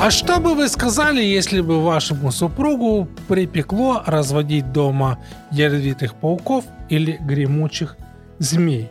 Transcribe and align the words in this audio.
А 0.00 0.12
что 0.12 0.38
бы 0.38 0.54
вы 0.54 0.68
сказали, 0.68 1.20
если 1.20 1.60
бы 1.60 1.82
вашему 1.82 2.30
супругу 2.30 3.08
припекло 3.26 4.04
разводить 4.06 4.70
дома 4.70 5.18
ядовитых 5.50 6.14
пауков 6.14 6.64
или 6.88 7.18
гремучих 7.20 7.96
змей? 8.38 8.90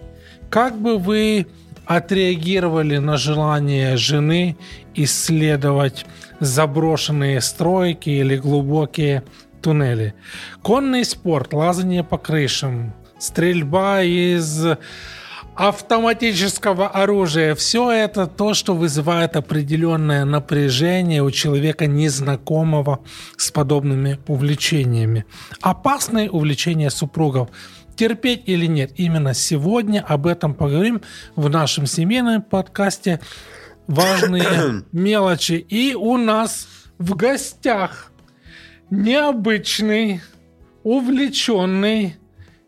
Как 0.50 0.78
бы 0.78 0.98
вы 0.98 1.48
отреагировали 1.86 2.98
на 2.98 3.16
желание 3.16 3.96
жены 3.96 4.58
исследовать 4.96 6.06
заброшенные 6.42 7.40
стройки 7.40 8.10
или 8.10 8.36
глубокие 8.36 9.24
туннели? 9.62 10.14
Конный 10.62 11.06
спорт, 11.06 11.54
лазание 11.54 12.04
по 12.04 12.18
крышам, 12.18 12.94
стрельба 13.18 14.02
из 14.04 14.62
автоматического 15.58 16.88
оружия. 16.88 17.56
Все 17.56 17.92
это 17.92 18.28
то, 18.28 18.54
что 18.54 18.76
вызывает 18.76 19.36
определенное 19.36 20.24
напряжение 20.24 21.24
у 21.24 21.32
человека, 21.32 21.88
незнакомого 21.88 23.00
с 23.38 23.50
подобными 23.50 24.20
увлечениями. 24.28 25.26
Опасные 25.60 26.30
увлечения 26.30 26.92
супругов. 26.92 27.50
Терпеть 27.96 28.44
или 28.46 28.68
нет? 28.68 28.92
Именно 28.98 29.34
сегодня 29.34 30.06
об 30.08 30.28
этом 30.28 30.54
поговорим 30.54 31.02
в 31.36 31.50
нашем 31.50 31.88
семейном 31.88 32.44
подкасте 32.44 33.20
«Важные 33.88 34.84
мелочи». 34.92 35.54
И 35.54 35.96
у 35.96 36.18
нас 36.18 36.68
в 37.00 37.16
гостях 37.16 38.12
необычный, 38.92 40.22
увлеченный 40.84 42.18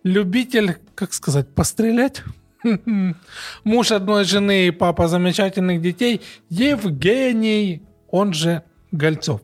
любитель, 0.04 0.78
как 0.96 1.14
сказать, 1.14 1.54
пострелять– 1.54 2.24
Муж 3.64 3.92
одной 3.92 4.24
жены 4.24 4.68
и 4.68 4.72
папа 4.72 5.08
замечательных 5.08 5.82
детей 5.82 6.22
Евгений, 6.50 7.82
он 8.10 8.34
же 8.34 8.64
Гольцов. 8.92 9.42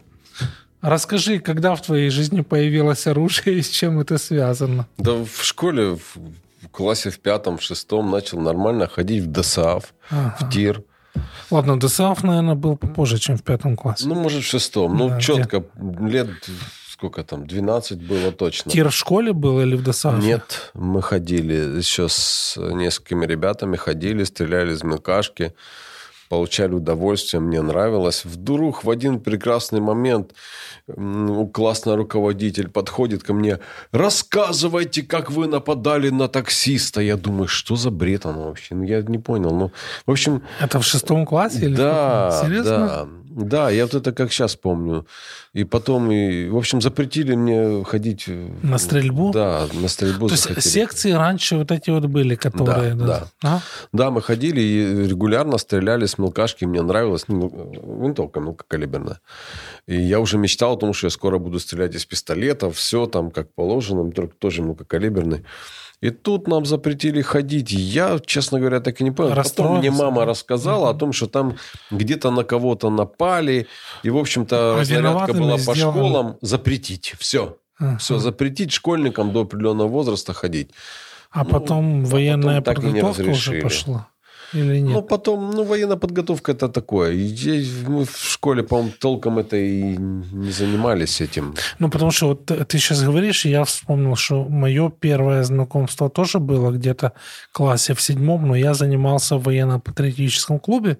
Расскажи, 0.81 1.39
когда 1.39 1.73
в 1.75 1.81
твоей 1.81 2.09
жизни 2.09 2.41
появилось 2.41 3.07
оружие 3.07 3.57
и 3.57 3.61
с 3.61 3.69
чем 3.69 3.99
это 3.99 4.17
связано? 4.17 4.87
Да 4.97 5.13
в 5.13 5.43
школе, 5.43 5.95
в 5.95 6.69
классе 6.71 7.09
в 7.09 7.19
пятом, 7.19 7.57
в 7.57 7.63
шестом 7.63 8.11
начал 8.11 8.39
нормально 8.39 8.87
ходить 8.87 9.23
в 9.23 9.31
ДСАФ, 9.31 9.93
ага. 10.11 10.37
в 10.39 10.49
ТИР. 10.51 10.83
Ладно, 11.49 11.79
ДСАФ, 11.79 12.23
наверное, 12.23 12.55
был 12.55 12.77
попозже, 12.77 13.17
чем 13.17 13.37
в 13.37 13.43
пятом 13.43 13.75
классе. 13.75 14.07
Ну, 14.07 14.15
может, 14.15 14.43
в 14.43 14.47
шестом. 14.47 14.97
Ну, 14.97 15.09
да, 15.09 15.19
четко, 15.19 15.63
где? 15.75 16.17
лет 16.17 16.29
сколько 16.95 17.23
там, 17.23 17.45
12 17.45 18.07
было 18.07 18.31
точно. 18.31 18.71
Тир 18.71 18.89
в 18.89 18.93
школе 18.93 19.33
был 19.33 19.59
или 19.59 19.75
в 19.75 19.83
ДОСАФе? 19.83 20.25
Нет, 20.25 20.71
мы 20.73 21.01
ходили 21.01 21.77
еще 21.77 22.07
с 22.07 22.55
несколькими 22.57 23.25
ребятами, 23.25 23.75
ходили, 23.75 24.23
стреляли 24.23 24.71
из 24.73 24.81
мелкашки, 24.81 25.53
получали 26.29 26.73
удовольствие, 26.73 27.41
мне 27.41 27.61
нравилось. 27.61 28.23
Вдруг 28.23 28.85
в 28.85 28.89
один 28.89 29.19
прекрасный 29.19 29.81
момент 29.81 30.33
классный 31.53 31.95
руководитель 31.95 32.69
подходит 32.69 33.23
ко 33.23 33.33
мне, 33.33 33.59
рассказывайте, 33.91 35.01
как 35.01 35.29
вы 35.31 35.47
нападали 35.47 36.09
на 36.11 36.29
таксиста. 36.29 37.01
Я 37.01 37.17
думаю, 37.17 37.47
что 37.47 37.75
за 37.75 37.91
бред 37.91 38.25
оно 38.25 38.43
вообще? 38.43 38.73
Ну, 38.73 38.83
я 38.83 39.01
не 39.01 39.19
понял. 39.19 39.51
Ну, 39.51 39.71
в 40.05 40.11
общем... 40.11 40.43
Это 40.61 40.79
в 40.79 40.85
шестом 40.85 41.25
классе? 41.25 41.65
Или 41.65 41.75
да, 41.75 42.47
да. 42.63 43.07
Да, 43.35 43.69
я 43.69 43.83
вот 43.83 43.93
это 43.93 44.13
как 44.13 44.31
сейчас 44.31 44.55
помню. 44.55 45.05
И 45.51 45.65
потом, 45.65 46.09
и, 46.09 46.47
в 46.47 46.55
общем, 46.55 46.79
запретили 46.79 47.35
мне 47.35 47.83
ходить... 47.83 48.29
На 48.63 48.77
стрельбу? 48.77 49.31
Да, 49.33 49.67
на 49.73 49.89
стрельбу 49.89 50.29
То 50.29 50.37
захотели. 50.37 50.57
есть 50.59 50.71
секции 50.71 51.11
раньше 51.11 51.57
вот 51.57 51.69
эти 51.69 51.89
вот 51.89 52.05
были, 52.05 52.35
которые... 52.35 52.95
Да, 52.95 53.05
да. 53.05 53.19
Да, 53.41 53.49
а? 53.49 53.61
да 53.91 54.11
мы 54.11 54.21
ходили 54.21 54.61
и 54.61 55.07
регулярно 55.07 55.57
стреляли 55.57 56.05
с 56.05 56.17
мелкашки. 56.17 56.63
Мне 56.63 56.81
нравилось. 56.81 57.25
Ну, 57.27 57.49
винтовка 58.01 58.39
мелкокалиберная. 58.39 59.19
И 59.85 59.99
я 59.99 60.21
уже 60.21 60.37
мечтал 60.37 60.75
о 60.75 60.77
том, 60.77 60.93
что 60.93 61.07
я 61.07 61.11
скоро 61.11 61.37
буду 61.37 61.59
стрелять 61.59 61.93
из 61.93 62.05
пистолета. 62.05 62.71
Все 62.71 63.05
там 63.05 63.31
как 63.31 63.53
положено, 63.53 64.09
только 64.11 64.33
тоже 64.37 64.61
мелкокалиберный. 64.61 65.43
И 66.05 66.11
тут 66.11 66.47
нам 66.47 66.65
запретили 66.65 67.23
ходить. 67.23 67.71
Я, 67.71 68.19
честно 68.23 68.59
говоря, 68.59 68.79
так 68.79 69.01
и 69.01 69.03
не 69.03 69.09
понял. 69.09 69.35
Потом 69.35 69.79
мне 69.79 69.89
мама 69.89 70.25
рассказала 70.25 70.89
угу. 70.89 70.95
о 70.95 70.99
том, 70.99 71.13
что 71.13 71.25
там 71.25 71.55
где-то 71.89 72.29
на 72.29 72.43
кого-то 72.43 72.91
напали. 72.91 73.65
И, 74.03 74.11
в 74.11 74.17
общем-то, 74.17 74.79
а 74.79 74.85
зарядка 74.85 75.33
была 75.33 75.57
по 75.57 75.73
школам. 75.73 76.37
Запретить. 76.41 77.15
Все. 77.17 77.57
Угу. 77.79 77.97
Все, 77.97 78.19
запретить 78.19 78.71
школьникам 78.71 79.33
до 79.33 79.41
определенного 79.41 79.87
возраста 79.87 80.33
ходить. 80.33 80.69
А 81.31 81.43
ну, 81.43 81.49
потом 81.49 82.03
а 82.03 82.07
военная 82.07 82.61
потом 82.61 82.83
подготовка 82.83 83.29
уже 83.31 83.61
пошла 83.61 84.07
или 84.55 84.79
нет? 84.79 84.93
Ну, 84.93 85.01
потом, 85.01 85.51
ну, 85.51 85.63
военная 85.63 85.97
подготовка 85.97 86.51
это 86.53 86.69
такое. 86.69 87.11
И 87.11 87.65
мы 87.87 88.05
в 88.05 88.17
школе, 88.17 88.63
по-моему, 88.63 88.91
толком 88.99 89.37
это 89.39 89.57
и 89.57 89.97
не 89.97 90.51
занимались 90.51 91.21
этим. 91.21 91.55
Ну, 91.79 91.89
потому 91.89 92.11
что 92.11 92.27
вот 92.27 92.45
ты 92.45 92.77
сейчас 92.79 93.03
говоришь, 93.03 93.45
и 93.45 93.49
я 93.49 93.63
вспомнил, 93.63 94.15
что 94.15 94.45
мое 94.45 94.89
первое 94.89 95.43
знакомство 95.43 96.09
тоже 96.09 96.39
было 96.39 96.71
где-то 96.71 97.11
в 97.51 97.57
классе 97.57 97.93
в 97.93 98.01
седьмом, 98.01 98.47
но 98.47 98.55
я 98.55 98.73
занимался 98.73 99.37
в 99.37 99.43
военно-патриотическом 99.43 100.59
клубе, 100.59 100.97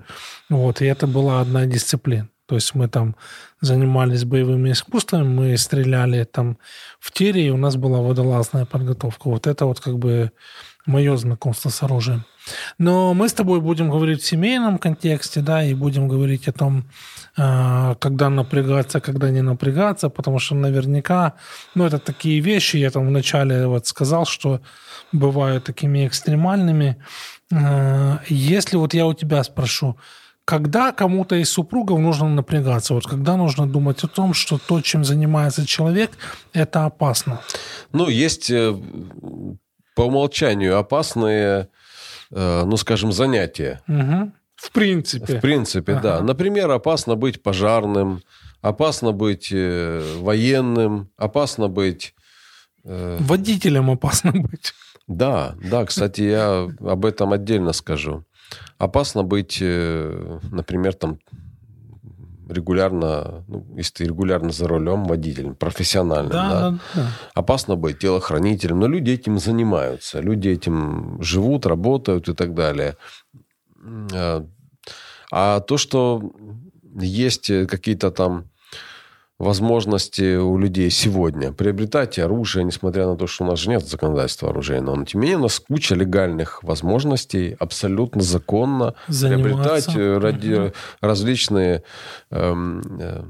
вот, 0.50 0.82
и 0.82 0.86
это 0.86 1.08
была 1.08 1.42
одна 1.42 1.66
дисциплина. 1.66 2.28
То 2.48 2.56
есть 2.56 2.76
мы 2.76 2.88
там 2.88 3.16
занимались 3.60 4.24
боевыми 4.24 4.72
искусствами, 4.72 5.28
мы 5.28 5.58
стреляли 5.58 6.24
там 6.26 6.58
в 7.00 7.12
тире, 7.12 7.48
и 7.48 7.50
у 7.50 7.58
нас 7.58 7.76
была 7.76 8.02
водолазная 8.02 8.66
подготовка. 8.66 9.30
Вот 9.30 9.48
это 9.48 9.66
вот 9.66 9.80
как 9.80 9.98
бы 9.98 10.32
мое 10.86 11.18
знакомство 11.18 11.70
с 11.70 11.84
оружием. 11.84 12.26
Но 12.78 13.14
мы 13.14 13.28
с 13.28 13.34
тобой 13.34 13.60
будем 13.60 13.90
говорить 13.90 14.22
в 14.22 14.26
семейном 14.26 14.78
контексте, 14.78 15.42
да, 15.42 15.64
и 15.64 15.74
будем 15.74 16.08
говорить 16.08 16.48
о 16.48 16.52
том, 16.52 16.86
а, 17.38 17.96
когда 17.96 18.30
напрягаться, 18.30 19.00
когда 19.00 19.30
не 19.30 19.42
напрягаться, 19.42 20.10
потому 20.10 20.40
что 20.40 20.56
наверняка, 20.56 21.34
ну, 21.74 21.86
это 21.86 21.98
такие 21.98 22.40
вещи, 22.40 22.78
я 22.78 22.92
там 22.92 23.08
вначале 23.08 23.68
вот 23.68 23.88
сказал, 23.88 24.26
что 24.26 24.62
бывают 25.12 25.64
такими 25.64 26.08
экстремальными. 26.08 26.98
А, 27.52 28.20
если 28.28 28.78
вот 28.78 28.94
я 28.94 29.08
у 29.08 29.14
тебя 29.14 29.44
спрошу, 29.44 29.98
когда 30.46 30.92
кому-то 30.92 31.36
из 31.36 31.50
супругов 31.50 32.00
нужно 32.00 32.30
напрягаться? 32.30 32.94
Вот 32.94 33.08
когда 33.08 33.36
нужно 33.36 33.68
думать 33.68 34.04
о 34.04 34.08
том, 34.08 34.36
что 34.36 34.60
то, 34.60 34.80
чем 34.82 35.04
занимается 35.04 35.66
человек, 35.66 36.12
это 36.54 36.86
опасно? 36.86 37.42
Ну, 37.92 38.08
есть 38.10 38.52
э, 38.52 38.76
по 39.96 40.02
умолчанию 40.02 40.78
опасные, 40.78 41.70
э, 42.32 42.64
ну, 42.66 42.78
скажем, 42.78 43.12
занятия. 43.12 43.82
Угу. 43.88 44.32
В 44.56 44.72
принципе. 44.72 45.38
В 45.38 45.42
принципе, 45.42 45.94
ага. 45.94 46.02
да. 46.02 46.22
Например, 46.22 46.70
опасно 46.72 47.16
быть 47.16 47.42
пожарным, 47.42 48.22
опасно 48.62 49.12
быть 49.12 49.50
э, 49.52 50.02
военным, 50.20 51.10
опасно 51.18 51.68
быть... 51.68 52.14
Э... 52.84 53.18
Водителем 53.20 53.90
опасно 53.90 54.32
быть. 54.32 54.74
Да, 55.08 55.56
да, 55.64 55.86
кстати, 55.86 56.22
я 56.22 56.70
об 56.80 57.06
этом 57.06 57.32
отдельно 57.34 57.74
скажу. 57.74 58.26
Опасно 58.78 59.24
быть, 59.24 59.60
э, 59.62 60.40
например, 60.52 60.94
там 60.94 61.20
регулярно, 62.50 63.44
ну, 63.48 63.66
если 63.76 63.94
ты 63.94 64.04
регулярно 64.06 64.52
за 64.52 64.68
рулем 64.68 65.06
водителем, 65.06 65.56
профессиональным, 65.56 66.32
да, 66.32 66.50
да, 66.50 66.70
да, 66.72 66.80
да. 66.94 67.08
опасно 67.34 67.76
быть 67.76 68.00
телохранителем, 68.00 68.80
но 68.80 68.88
люди 68.88 69.12
этим 69.12 69.40
занимаются, 69.40 70.20
люди 70.20 70.50
этим 70.50 71.22
живут, 71.22 71.66
работают 71.66 72.30
и 72.30 72.34
так 72.34 72.54
далее. 72.54 72.98
А, 74.14 74.46
а 75.32 75.60
то, 75.60 75.78
что 75.78 76.22
есть 77.00 77.48
какие-то 77.68 78.12
там 78.12 78.50
возможности 79.38 80.38
у 80.38 80.58
людей 80.58 80.90
сегодня 80.90 81.52
приобретать 81.52 82.18
оружие, 82.20 82.64
несмотря 82.64 83.06
на 83.06 83.18
то, 83.18 83.28
что 83.28 83.44
у 83.44 83.48
нас 83.48 83.60
же 83.60 83.70
нет 83.70 83.86
законодательства 83.86 84.50
оружейного. 84.50 84.96
Но, 84.96 85.06
тем 85.06 85.22
не 85.22 85.28
менее, 85.28 85.40
у 85.40 85.44
нас 85.44 85.60
куча 85.60 85.96
легальных 85.96 86.64
возможностей 86.64 87.56
абсолютно 87.60 88.22
законно 88.22 88.96
Заниматься. 89.08 89.44
приобретать 89.44 89.96
э, 89.96 90.18
ради, 90.18 90.54
угу. 90.54 90.74
различные 91.02 91.84
эм, 92.32 92.82
э, 93.00 93.24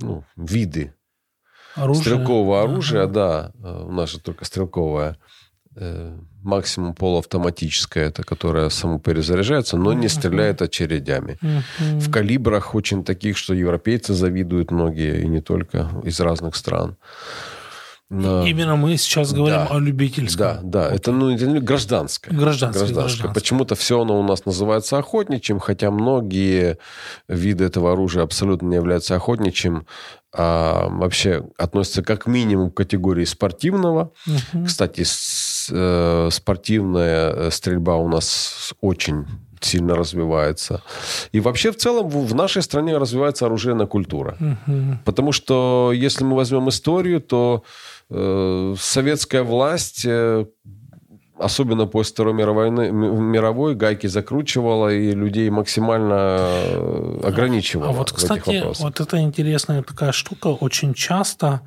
ну, 0.00 0.24
виды 0.36 0.94
оружие. 1.74 2.02
стрелкового 2.02 2.62
оружия. 2.62 3.02
Ага. 3.02 3.12
Да, 3.12 3.52
э, 3.62 3.84
у 3.84 3.92
нас 3.92 4.10
же 4.10 4.20
только 4.20 4.44
стрелковое. 4.46 5.18
Э, 5.76 6.16
максимум 6.42 6.94
полуавтоматическая, 6.94 8.08
это 8.08 8.22
которая 8.22 8.68
самоперезаряжается, 8.68 9.76
но 9.76 9.92
не 9.92 10.08
стреляет 10.08 10.62
очередями. 10.62 11.38
В 11.78 12.10
калибрах 12.10 12.74
очень 12.74 13.02
таких, 13.02 13.36
что 13.36 13.54
европейцы 13.54 14.14
завидуют 14.14 14.70
многие, 14.70 15.22
и 15.22 15.26
не 15.26 15.40
только 15.40 15.90
из 16.04 16.20
разных 16.20 16.54
стран. 16.54 16.96
Но... 18.10 18.46
Именно 18.46 18.76
мы 18.76 18.96
сейчас 18.98 19.32
говорим 19.32 19.60
да, 19.60 19.66
о 19.70 19.78
любительском. 19.78 20.70
Да, 20.70 20.88
да. 20.88 20.94
Это, 20.94 21.10
ну, 21.10 21.34
это 21.34 21.46
гражданское. 21.60 22.30
Гражданское. 22.30 22.84
гражданское. 22.92 23.32
Почему-то 23.32 23.74
все 23.74 24.02
оно 24.02 24.20
у 24.20 24.22
нас 24.22 24.44
называется 24.44 24.98
охотничьим, 24.98 25.58
хотя 25.58 25.90
многие 25.90 26.78
виды 27.28 27.64
этого 27.64 27.92
оружия 27.92 28.22
абсолютно 28.22 28.68
не 28.68 28.76
являются 28.76 29.16
охотничьим, 29.16 29.86
а 30.32 30.88
вообще 30.90 31.44
относятся 31.56 32.02
как 32.02 32.26
минимум 32.26 32.70
к 32.70 32.76
категории 32.76 33.24
спортивного. 33.24 34.12
Угу. 34.26 34.66
Кстати, 34.66 35.02
э, 35.72 36.28
спортивная 36.30 37.50
стрельба 37.50 37.96
у 37.96 38.08
нас 38.08 38.74
очень 38.80 39.26
сильно 39.60 39.96
развивается. 39.96 40.82
И 41.32 41.40
вообще 41.40 41.70
в 41.70 41.76
целом 41.76 42.08
в 42.08 42.34
нашей 42.34 42.62
стране 42.62 42.98
развивается 42.98 43.46
оружейная 43.46 43.86
культура. 43.86 44.36
Угу. 44.40 44.98
Потому 45.04 45.32
что 45.32 45.92
если 45.94 46.24
мы 46.24 46.36
возьмем 46.36 46.68
историю, 46.68 47.20
то 47.20 47.62
э, 48.10 48.74
советская 48.78 49.42
власть 49.42 50.04
э, 50.04 50.44
особенно 51.38 51.86
после 51.86 52.12
Второй 52.12 52.34
мировой, 52.34 52.70
мировой 52.70 53.74
гайки 53.74 54.06
закручивала 54.06 54.92
и 54.92 55.12
людей 55.12 55.50
максимально 55.50 56.36
э, 56.38 57.20
ограничивала. 57.24 57.88
А 57.88 57.92
вот, 57.92 58.12
кстати, 58.12 58.64
вот 58.80 59.00
это 59.00 59.20
интересная 59.20 59.82
такая 59.82 60.12
штука. 60.12 60.48
Очень 60.48 60.94
часто 60.94 61.62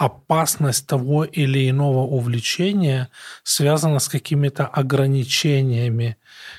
опасность 0.00 0.86
того 0.86 1.24
или 1.24 1.68
иного 1.68 1.98
увлечения 1.98 3.10
связана 3.42 3.98
с 3.98 4.08
какими-то 4.08 4.66
ограничениями, 4.66 6.16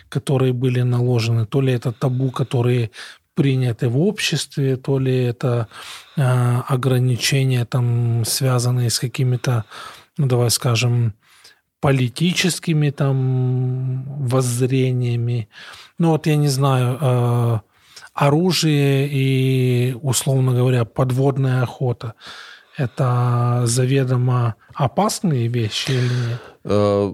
которые 0.09 0.53
были 0.53 0.83
наложены. 0.83 1.47
То 1.47 1.61
ли 1.61 1.73
это 1.73 1.91
табу, 1.91 2.29
которые 2.29 2.91
приняты 3.33 3.89
в 3.89 3.97
обществе, 3.97 4.75
то 4.77 4.99
ли 4.99 5.23
это 5.23 5.67
э, 6.17 6.21
ограничения, 6.67 7.65
там, 7.65 8.25
связанные 8.25 8.91
с 8.91 8.99
какими-то, 8.99 9.65
ну, 10.17 10.27
давай 10.27 10.51
скажем, 10.51 11.15
политическими 11.79 12.91
там 12.91 14.03
воззрениями. 14.27 15.49
Ну 15.97 16.09
вот 16.09 16.27
я 16.27 16.35
не 16.35 16.49
знаю, 16.49 16.97
э, 17.01 17.59
оружие 18.13 19.09
и, 19.11 19.97
условно 19.99 20.53
говоря, 20.53 20.85
подводная 20.85 21.63
охота– 21.63 22.13
это 22.77 23.61
заведомо 23.65 24.55
опасные 24.73 25.47
вещи 25.47 25.91
или 25.91 26.29
нет? 26.29 26.41
Э, 26.63 27.13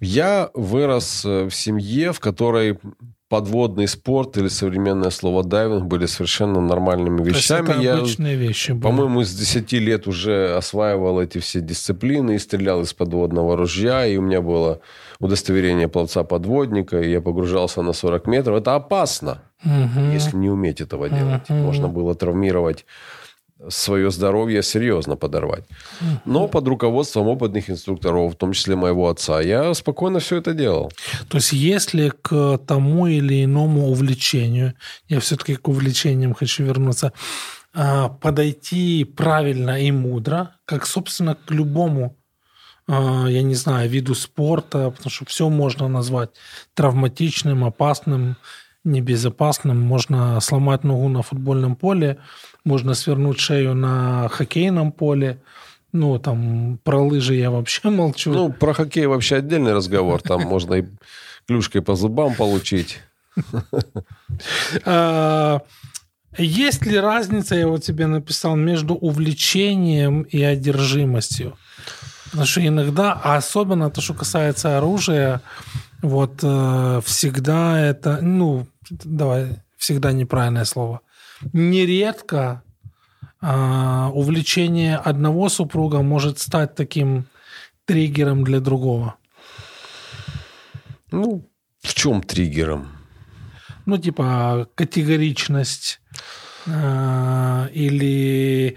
я 0.00 0.50
вырос 0.54 1.24
э, 1.24 1.44
в 1.44 1.54
семье, 1.54 2.12
в 2.12 2.20
которой 2.20 2.78
подводный 3.32 3.88
спорт 3.88 4.36
или 4.36 4.48
современное 4.48 5.08
слово 5.08 5.42
дайвинг 5.42 5.84
были 5.84 6.04
совершенно 6.04 6.60
нормальными 6.60 7.24
вещами. 7.24 7.66
То 7.66 7.72
есть 7.72 7.84
это 7.86 7.98
обычные 7.98 8.34
Я, 8.34 8.38
вещи. 8.38 8.72
Были. 8.72 8.82
По-моему, 8.82 9.24
с 9.24 9.34
10 9.34 9.72
лет 9.72 10.06
уже 10.06 10.54
осваивал 10.54 11.18
эти 11.18 11.38
все 11.38 11.62
дисциплины 11.62 12.34
и 12.34 12.38
стрелял 12.38 12.82
из 12.82 12.92
подводного 12.92 13.56
ружья, 13.56 14.04
и 14.04 14.18
у 14.18 14.20
меня 14.20 14.42
было 14.42 14.80
удостоверение 15.18 15.88
пловца-подводника, 15.88 17.00
и 17.00 17.10
я 17.10 17.22
погружался 17.22 17.80
на 17.80 17.94
40 17.94 18.26
метров. 18.26 18.58
Это 18.58 18.74
опасно, 18.74 19.40
угу. 19.64 20.12
если 20.12 20.36
не 20.36 20.50
уметь 20.50 20.82
этого 20.82 21.08
делать. 21.08 21.48
Угу. 21.48 21.58
Можно 21.58 21.88
было 21.88 22.14
травмировать 22.14 22.84
свое 23.68 24.10
здоровье 24.10 24.62
серьезно 24.62 25.16
подорвать. 25.16 25.64
Но 26.24 26.48
под 26.48 26.68
руководством 26.68 27.28
опытных 27.28 27.70
инструкторов, 27.70 28.34
в 28.34 28.36
том 28.36 28.52
числе 28.52 28.76
моего 28.76 29.08
отца, 29.08 29.40
я 29.40 29.74
спокойно 29.74 30.18
все 30.18 30.36
это 30.36 30.52
делал. 30.52 30.92
То 31.28 31.38
есть 31.38 31.52
если 31.52 32.12
к 32.22 32.58
тому 32.66 33.06
или 33.06 33.44
иному 33.44 33.88
увлечению, 33.88 34.74
я 35.08 35.20
все-таки 35.20 35.56
к 35.56 35.68
увлечениям 35.68 36.34
хочу 36.34 36.64
вернуться, 36.64 37.12
а, 37.74 38.08
подойти 38.08 39.04
правильно 39.04 39.80
и 39.80 39.90
мудро, 39.90 40.56
как, 40.64 40.86
собственно, 40.86 41.34
к 41.34 41.50
любому 41.50 42.16
а, 42.88 43.26
я 43.28 43.42
не 43.42 43.54
знаю, 43.54 43.88
виду 43.88 44.14
спорта, 44.14 44.90
потому 44.90 45.10
что 45.10 45.24
все 45.24 45.48
можно 45.48 45.88
назвать 45.88 46.30
травматичным, 46.74 47.64
опасным, 47.64 48.36
небезопасным. 48.84 49.80
Можно 49.80 50.40
сломать 50.40 50.84
ногу 50.84 51.08
на 51.08 51.22
футбольном 51.22 51.76
поле, 51.76 52.18
можно 52.64 52.94
свернуть 52.94 53.40
шею 53.40 53.74
на 53.74 54.28
хоккейном 54.28 54.92
поле. 54.92 55.40
Ну, 55.92 56.18
там, 56.18 56.78
про 56.84 57.02
лыжи 57.02 57.34
я 57.34 57.50
вообще 57.50 57.90
молчу. 57.90 58.32
Ну, 58.32 58.52
про 58.52 58.72
хоккей 58.72 59.06
вообще 59.06 59.36
отдельный 59.36 59.74
разговор. 59.74 60.22
Там 60.22 60.42
можно 60.48 60.74
и 60.74 60.84
клюшкой 61.46 61.82
по 61.82 61.94
зубам 61.96 62.34
получить. 62.34 63.00
А, 64.84 65.60
есть 66.38 66.86
ли 66.86 66.98
разница, 66.98 67.54
я 67.54 67.66
вот 67.66 67.82
тебе 67.82 68.06
написал, 68.06 68.56
между 68.56 68.94
увлечением 68.94 70.22
и 70.22 70.42
одержимостью? 70.42 71.56
Потому 72.26 72.46
что 72.46 72.66
иногда, 72.66 73.12
а 73.12 73.36
особенно 73.36 73.90
то, 73.90 74.00
что 74.00 74.14
касается 74.14 74.78
оружия, 74.78 75.42
вот 76.00 76.40
э, 76.42 77.00
всегда 77.04 77.78
это, 77.78 78.20
ну, 78.22 78.66
давай, 78.88 79.62
всегда 79.76 80.12
неправильное 80.12 80.64
слово– 80.64 81.00
нередко 81.52 82.62
а, 83.40 84.10
увлечение 84.14 84.96
одного 84.96 85.48
супруга 85.48 86.02
может 86.02 86.38
стать 86.38 86.74
таким 86.74 87.26
триггером 87.84 88.44
для 88.44 88.60
другого. 88.60 89.16
Ну, 91.10 91.48
в 91.82 91.94
чем 91.94 92.22
триггером? 92.22 92.88
Ну, 93.84 93.98
типа 93.98 94.68
категоричность 94.76 96.00
э, 96.66 97.68
или 97.72 98.76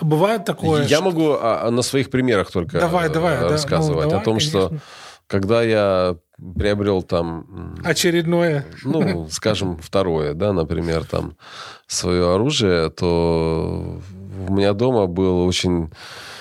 бывает 0.00 0.44
такое. 0.44 0.82
Я 0.82 0.98
что... 0.98 1.04
могу 1.04 1.32
а, 1.32 1.68
на 1.70 1.82
своих 1.82 2.10
примерах 2.10 2.52
только 2.52 2.78
давай, 2.78 3.10
давай, 3.10 3.40
рассказывать 3.40 3.98
да, 3.98 4.04
ну, 4.04 4.10
давай, 4.10 4.22
о 4.22 4.24
том, 4.24 4.36
конечно. 4.36 4.60
что 4.60 4.78
когда 5.26 5.62
я 5.62 6.16
приобрел 6.56 7.02
там... 7.02 7.76
Очередное. 7.84 8.64
Ну, 8.84 9.28
скажем, 9.30 9.78
второе, 9.78 10.34
да, 10.34 10.52
например, 10.52 11.04
там 11.04 11.36
свое 11.86 12.34
оружие, 12.34 12.90
то 12.90 14.00
у 14.48 14.52
меня 14.52 14.72
дома 14.72 15.06
был 15.06 15.44
очень 15.46 15.90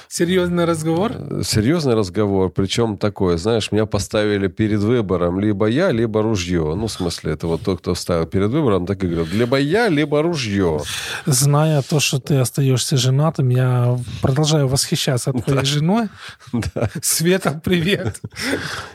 Серьезный 0.09 0.65
разговор? 0.65 1.11
Серьезный 1.43 1.93
разговор, 1.93 2.49
причем 2.49 2.97
такой, 2.97 3.37
знаешь, 3.37 3.71
меня 3.71 3.85
поставили 3.85 4.47
перед 4.47 4.79
выбором 4.79 5.39
либо 5.39 5.67
я, 5.67 5.91
либо 5.91 6.21
ружье. 6.21 6.75
Ну, 6.75 6.87
в 6.87 6.91
смысле, 6.91 7.33
это 7.33 7.47
вот 7.47 7.63
тот, 7.63 7.79
кто 7.79 7.93
ставил 7.95 8.25
перед 8.25 8.49
выбором, 8.49 8.85
так 8.85 9.03
и 9.03 9.07
говорил, 9.07 9.27
либо 9.33 9.57
я, 9.57 9.89
либо 9.89 10.21
ружье. 10.21 10.81
Зная 11.25 11.81
то, 11.81 11.99
что 11.99 12.19
ты 12.19 12.35
остаешься 12.35 12.95
женатым, 12.95 13.49
я 13.49 13.99
продолжаю 14.21 14.67
восхищаться 14.67 15.33
твоей 15.33 15.59
да. 15.59 15.65
женой. 15.65 16.09
Да. 16.73 16.89
Света, 17.01 17.61
привет. 17.63 18.21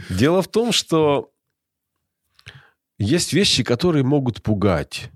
Дело 0.08 0.42
в 0.42 0.48
том, 0.48 0.72
что 0.72 1.30
есть 2.98 3.32
вещи, 3.32 3.62
которые 3.62 4.04
могут 4.04 4.42
пугать 4.42 5.10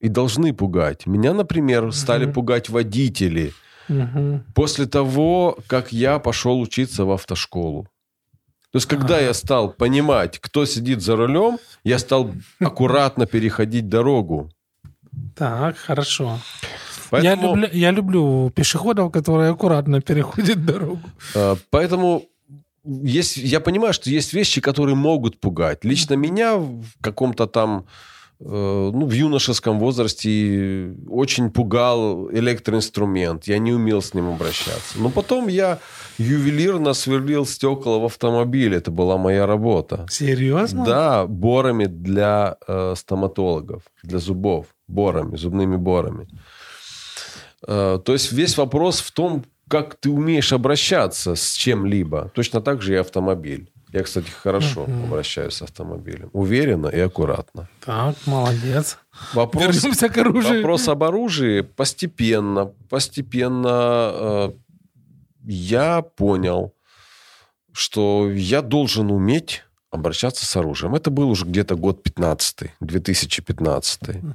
и 0.00 0.08
должны 0.08 0.52
пугать. 0.52 1.06
Меня, 1.06 1.32
например, 1.32 1.92
стали 1.92 2.30
пугать 2.30 2.68
водители– 2.68 3.52
Угу. 3.88 4.42
После 4.54 4.86
того, 4.86 5.58
как 5.66 5.92
я 5.92 6.18
пошел 6.18 6.60
учиться 6.60 7.04
в 7.04 7.10
автошколу. 7.10 7.84
То 8.72 8.78
есть, 8.78 8.86
когда 8.86 9.16
а. 9.16 9.20
я 9.20 9.32
стал 9.32 9.72
понимать, 9.72 10.38
кто 10.38 10.66
сидит 10.66 11.00
за 11.00 11.16
рулем, 11.16 11.58
я 11.84 11.98
стал 11.98 12.32
аккуратно 12.60 13.26
переходить 13.26 13.88
дорогу. 13.88 14.50
Так, 15.34 15.76
хорошо. 15.76 16.38
Поэтому... 17.10 17.42
Я, 17.42 17.52
люблю, 17.52 17.68
я 17.72 17.90
люблю 17.90 18.50
пешеходов, 18.50 19.12
которые 19.12 19.50
аккуратно 19.50 20.00
переходят 20.00 20.64
дорогу. 20.64 21.00
А, 21.34 21.56
поэтому 21.70 22.24
есть, 22.84 23.36
я 23.36 23.60
понимаю, 23.60 23.92
что 23.92 24.10
есть 24.10 24.32
вещи, 24.32 24.60
которые 24.60 24.96
могут 24.96 25.40
пугать. 25.40 25.84
Лично 25.84 26.14
меня 26.14 26.56
в 26.56 26.84
каком-то 27.00 27.46
там 27.46 27.86
ну, 28.38 29.06
в 29.06 29.12
юношеском 29.12 29.78
возрасте 29.78 30.94
очень 31.08 31.50
пугал 31.50 32.30
электроинструмент. 32.30 33.44
Я 33.46 33.58
не 33.58 33.72
умел 33.72 34.02
с 34.02 34.14
ним 34.14 34.28
обращаться. 34.28 34.98
Но 34.98 35.10
потом 35.10 35.48
я 35.48 35.78
ювелирно 36.18 36.92
сверлил 36.94 37.46
стекла 37.46 37.98
в 37.98 38.04
автомобиле. 38.04 38.76
Это 38.76 38.90
была 38.90 39.16
моя 39.16 39.46
работа. 39.46 40.06
Серьезно? 40.10 40.84
Да, 40.84 41.26
борами 41.26 41.86
для 41.86 42.56
э, 42.66 42.94
стоматологов, 42.96 43.82
для 44.02 44.18
зубов. 44.18 44.66
Борами, 44.88 45.36
зубными 45.36 45.76
борами. 45.76 46.28
Э, 47.66 47.98
то 48.04 48.12
есть 48.12 48.32
весь 48.32 48.56
вопрос 48.56 49.00
в 49.00 49.10
том, 49.12 49.44
как 49.68 49.96
ты 49.96 50.10
умеешь 50.10 50.52
обращаться 50.52 51.34
с 51.34 51.54
чем-либо. 51.54 52.30
Точно 52.34 52.60
так 52.60 52.82
же 52.82 52.94
и 52.94 52.96
автомобиль. 52.96 53.70
Я, 53.92 54.02
кстати, 54.02 54.30
хорошо 54.30 54.84
uh-huh. 54.84 55.04
обращаюсь 55.04 55.54
с 55.54 55.62
автомобилем. 55.62 56.28
Уверенно 56.32 56.88
и 56.88 56.98
аккуратно. 56.98 57.68
Так, 57.84 58.16
молодец. 58.26 58.98
Вопрос, 59.32 59.62
Вернемся 59.62 60.08
к 60.08 60.18
оружию. 60.18 60.56
Вопрос 60.56 60.88
об 60.88 61.04
оружии 61.04 61.60
постепенно, 61.60 62.66
постепенно 62.88 64.10
э, 64.12 64.52
я 65.44 66.02
понял, 66.02 66.74
что 67.72 68.30
я 68.30 68.60
должен 68.60 69.10
уметь 69.10 69.62
обращаться 69.90 70.44
с 70.44 70.56
оружием. 70.56 70.94
Это 70.94 71.10
был 71.10 71.30
уже 71.30 71.44
где-то 71.44 71.76
год 71.76 72.02
15 72.02 72.72
2015 72.80 74.02
uh-huh. 74.02 74.34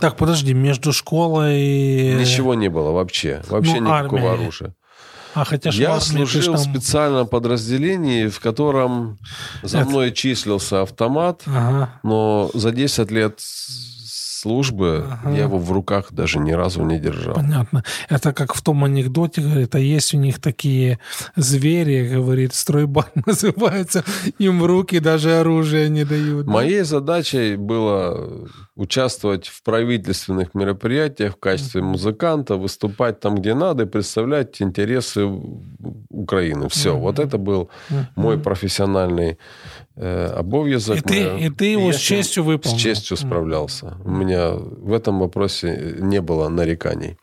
Так, 0.00 0.16
подожди, 0.16 0.54
между 0.54 0.92
школой... 0.92 2.14
Ничего 2.14 2.54
не 2.54 2.68
было 2.68 2.92
вообще. 2.92 3.42
Вообще 3.48 3.80
ну, 3.80 3.88
никакого 3.88 4.30
армия. 4.30 4.42
оружия. 4.42 4.74
А 5.34 5.44
хотя 5.44 5.70
Я 5.70 6.00
служил 6.00 6.54
там... 6.54 6.54
в 6.54 6.58
специальном 6.60 7.26
подразделении, 7.26 8.28
в 8.28 8.40
котором 8.40 9.18
за 9.62 9.80
Это... 9.80 9.88
мной 9.88 10.12
числился 10.12 10.82
автомат, 10.82 11.42
ага. 11.46 11.90
но 12.02 12.50
за 12.54 12.70
10 12.70 13.10
лет 13.10 13.40
службы, 14.44 15.06
ага. 15.10 15.30
я 15.34 15.44
его 15.44 15.58
в 15.58 15.72
руках 15.72 16.12
даже 16.12 16.38
ни 16.38 16.52
разу 16.52 16.82
не 16.84 16.98
держал. 16.98 17.34
Понятно. 17.34 17.82
Это 18.10 18.34
как 18.34 18.54
в 18.54 18.60
том 18.60 18.84
анекдоте, 18.84 19.40
говорит, 19.40 19.74
а 19.74 19.78
есть 19.78 20.12
у 20.12 20.18
них 20.18 20.38
такие 20.38 20.98
звери, 21.34 22.14
говорит, 22.14 22.52
стройбан 22.52 23.06
называется, 23.26 24.04
им 24.38 24.60
в 24.60 24.66
руки 24.66 24.98
даже 25.00 25.40
оружие 25.40 25.88
не 25.88 26.04
дают. 26.04 26.46
Моей 26.46 26.80
да? 26.80 26.84
задачей 26.84 27.56
было 27.56 28.46
участвовать 28.76 29.46
в 29.46 29.62
правительственных 29.62 30.54
мероприятиях 30.54 31.32
в 31.36 31.40
качестве 31.40 31.80
музыканта, 31.80 32.56
выступать 32.56 33.20
там, 33.20 33.36
где 33.36 33.54
надо, 33.54 33.84
и 33.84 33.86
представлять 33.86 34.60
интересы 34.60 35.24
Украины. 36.10 36.68
Все. 36.68 36.94
Mm-hmm. 36.94 37.00
Вот 37.00 37.18
это 37.18 37.38
был 37.38 37.70
mm-hmm. 37.90 38.04
мой 38.16 38.38
профессиональный 38.38 39.38
обов'язок. 39.96 40.98
И 40.98 41.00
ты, 41.00 41.38
и 41.38 41.50
ты 41.50 41.64
его 41.66 41.92
с 41.92 41.98
честью 41.98 42.44
выполнил. 42.44 42.78
С 42.78 42.80
честью 42.80 43.16
справлялся. 43.16 43.96
У 44.04 44.10
меня 44.10 44.52
в 44.52 44.92
этом 44.92 45.20
вопросе 45.20 45.96
не 45.98 46.20
было 46.20 46.48
нареканий. 46.48 47.16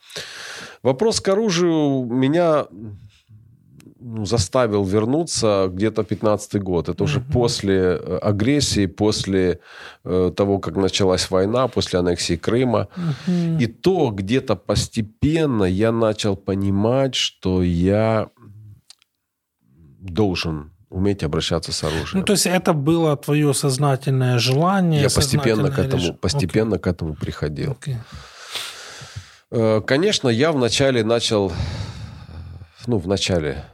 Вопрос 0.83 1.21
к 1.21 1.27
оружию 1.27 2.05
меня 2.05 2.65
ну, 4.03 4.25
заставил 4.25 4.83
вернуться 4.83 5.69
где-то 5.71 6.03
15 6.03 6.61
год. 6.61 6.89
Это 6.89 7.03
уже 7.03 7.19
mm-hmm. 7.19 7.31
после 7.31 7.75
э, 7.75 8.17
агрессии, 8.17 8.87
после 8.87 9.59
э, 10.03 10.31
того, 10.35 10.59
как 10.59 10.75
началась 10.75 11.29
война, 11.29 11.67
после 11.67 11.99
аннексии 11.99 12.35
Крыма. 12.35 12.87
Mm-hmm. 12.95 13.61
И 13.61 13.67
то 13.67 14.09
где-то 14.09 14.55
постепенно 14.55 15.65
я 15.65 15.91
начал 15.91 16.35
понимать, 16.35 17.13
что 17.13 17.61
я 17.61 18.29
должен 19.99 20.71
уметь 20.91 21.23
обращаться 21.23 21.71
с 21.71 21.83
оружием. 21.83 22.19
Ну, 22.19 22.23
то 22.23 22.33
есть 22.33 22.45
это 22.45 22.73
было 22.73 23.17
твое 23.17 23.53
сознательное 23.53 24.37
желание? 24.37 25.01
Я 25.01 25.09
постепенно 25.09 25.71
к 25.71 25.79
этому, 25.79 26.03
реш... 26.03 26.15
постепенно 26.19 26.75
okay. 26.75 26.79
к 26.79 26.87
этому 26.87 27.15
приходил. 27.15 27.77
Okay. 29.49 29.81
Конечно, 29.81 30.29
я 30.29 30.51
вначале 30.51 31.03
начал, 31.03 31.51
ну, 32.87 32.97
в 32.97 33.07
начале 33.07 33.65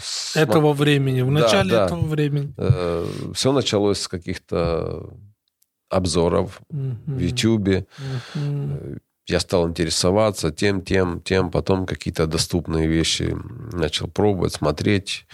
с... 0.00 0.36
Этого 0.36 0.72
времени, 0.72 1.20
в 1.20 1.30
начале 1.30 1.70
да, 1.70 1.86
этого 1.86 2.06
времени. 2.06 2.54
Э, 2.56 3.06
Все 3.34 3.52
началось 3.52 4.00
с 4.00 4.08
каких-то 4.08 5.10
обзоров 5.88 6.60
mm-hmm. 6.72 6.96
в 7.06 7.18
YouTube. 7.18 7.68
Mm-hmm. 8.34 9.00
Я 9.26 9.40
стал 9.40 9.68
интересоваться 9.68 10.52
тем, 10.52 10.82
тем, 10.82 11.20
тем. 11.20 11.50
Потом 11.50 11.84
какие-то 11.84 12.26
доступные 12.26 12.86
вещи 12.86 13.36
начал 13.72 14.06
пробовать, 14.06 14.52
смотреть, 14.52 15.26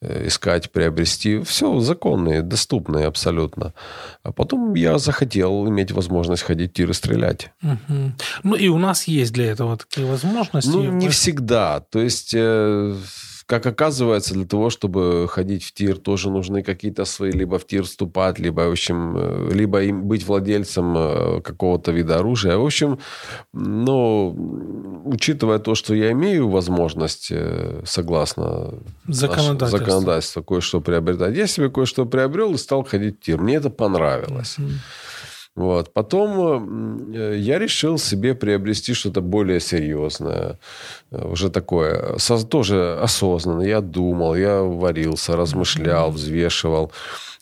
э, 0.00 0.26
искать, 0.26 0.70
приобрести. 0.72 1.42
Все 1.42 1.80
законные, 1.80 2.40
доступные 2.42 3.06
абсолютно. 3.06 3.74
А 4.22 4.32
потом 4.32 4.74
я 4.74 4.98
захотел 4.98 5.68
иметь 5.68 5.92
возможность 5.92 6.42
ходить 6.42 6.72
тир 6.72 6.90
и 6.90 6.94
стрелять. 6.94 7.52
Угу. 7.62 8.12
Ну 8.44 8.54
и 8.54 8.68
у 8.68 8.78
нас 8.78 9.04
есть 9.04 9.32
для 9.34 9.50
этого 9.50 9.76
такие 9.76 10.06
возможности. 10.06 10.70
Ну, 10.70 10.90
не 10.90 11.08
всегда. 11.08 11.80
То 11.80 12.00
есть... 12.00 12.32
Э, 12.34 12.96
как 13.50 13.66
оказывается, 13.66 14.34
для 14.34 14.46
того, 14.46 14.70
чтобы 14.70 15.26
ходить 15.28 15.64
в 15.64 15.72
тир, 15.72 15.98
тоже 15.98 16.30
нужны 16.30 16.62
какие-то 16.62 17.04
свои, 17.04 17.32
либо 17.32 17.58
в 17.58 17.66
тир 17.66 17.82
вступать, 17.82 18.38
либо, 18.38 18.60
в 18.60 18.70
общем, 18.70 19.16
э, 19.16 19.50
либо 19.52 19.82
им 19.82 20.04
быть 20.04 20.24
владельцем 20.24 20.94
э, 20.96 21.40
какого-то 21.40 21.90
вида 21.90 22.18
оружия. 22.18 22.56
В 22.56 22.64
общем, 22.64 22.98
ну, 23.52 25.02
учитывая 25.04 25.58
то, 25.58 25.74
что 25.74 25.94
я 25.94 26.12
имею 26.12 26.48
возможность, 26.48 27.32
э, 27.32 27.82
согласно 27.84 28.74
законодательству, 29.08 29.78
законодательству 29.78 30.42
кое-что 30.44 30.80
приобретать, 30.80 31.36
я 31.36 31.48
себе 31.48 31.70
кое-что 31.70 32.06
приобрел 32.06 32.54
и 32.54 32.56
стал 32.56 32.84
ходить 32.84 33.16
в 33.16 33.24
тир. 33.24 33.40
Мне 33.40 33.56
это 33.56 33.70
понравилось. 33.70 34.58
Mm-hmm. 34.58 35.09
Вот. 35.56 35.92
Потом 35.92 37.12
э, 37.14 37.36
я 37.38 37.58
решил 37.58 37.98
себе 37.98 38.34
приобрести 38.34 38.94
что-то 38.94 39.20
более 39.20 39.60
серьезное, 39.60 40.58
э, 41.10 41.28
уже 41.28 41.50
такое, 41.50 42.16
тоже 42.48 42.98
осознанно. 43.02 43.62
Я 43.62 43.80
думал, 43.80 44.36
я 44.36 44.62
варился, 44.62 45.36
размышлял, 45.36 46.10
взвешивал. 46.12 46.92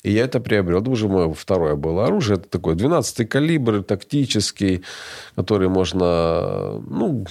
И 0.02 0.12
я 0.12 0.24
это 0.24 0.40
приобрел. 0.40 0.80
Это 0.80 0.90
уже 0.90 1.08
мое 1.08 1.32
второе 1.32 1.74
было 1.74 2.06
оружие. 2.06 2.38
Это 2.38 2.48
такой 2.48 2.76
12-й 2.76 3.26
калибр, 3.26 3.82
тактический, 3.82 4.84
который 5.34 5.68
можно, 5.68 6.80
ну, 6.88 7.26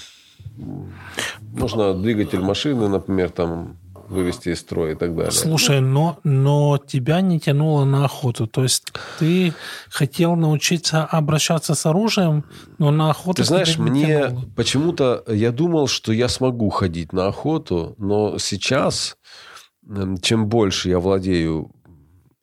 можно 1.54 1.94
двигатель 1.94 2.40
машины, 2.40 2.88
например, 2.88 3.30
там 3.30 3.78
вывести 4.10 4.50
из 4.50 4.60
строя 4.60 4.94
и 4.94 4.96
так 4.96 5.16
далее. 5.16 5.32
Слушай, 5.32 5.82
но, 5.82 6.20
но 6.24 6.78
тебя 6.78 7.22
не 7.22 7.40
тянуло 7.40 7.86
на 7.86 8.06
охоту. 8.06 8.48
То 8.48 8.64
есть 8.64 8.86
ты 9.20 9.54
хотел 9.90 10.36
научиться 10.36 11.04
обращаться 11.06 11.76
с 11.76 11.86
оружием, 11.86 12.44
но 12.78 12.92
на 12.92 13.10
охоту... 13.10 13.38
Ты 13.38 13.44
знаешь, 13.44 13.78
мне 13.78 14.30
почему-то 14.56 15.24
я 15.28 15.52
думал, 15.52 15.88
что 15.88 16.12
я 16.12 16.30
смогу 16.30 16.70
ходить 16.70 17.14
на 17.14 17.28
охоту, 17.28 17.96
но 17.98 18.38
сейчас, 18.38 19.18
эм, 19.90 20.18
чем 20.18 20.48
больше 20.48 20.90
я 20.90 21.00
владею 21.00 21.72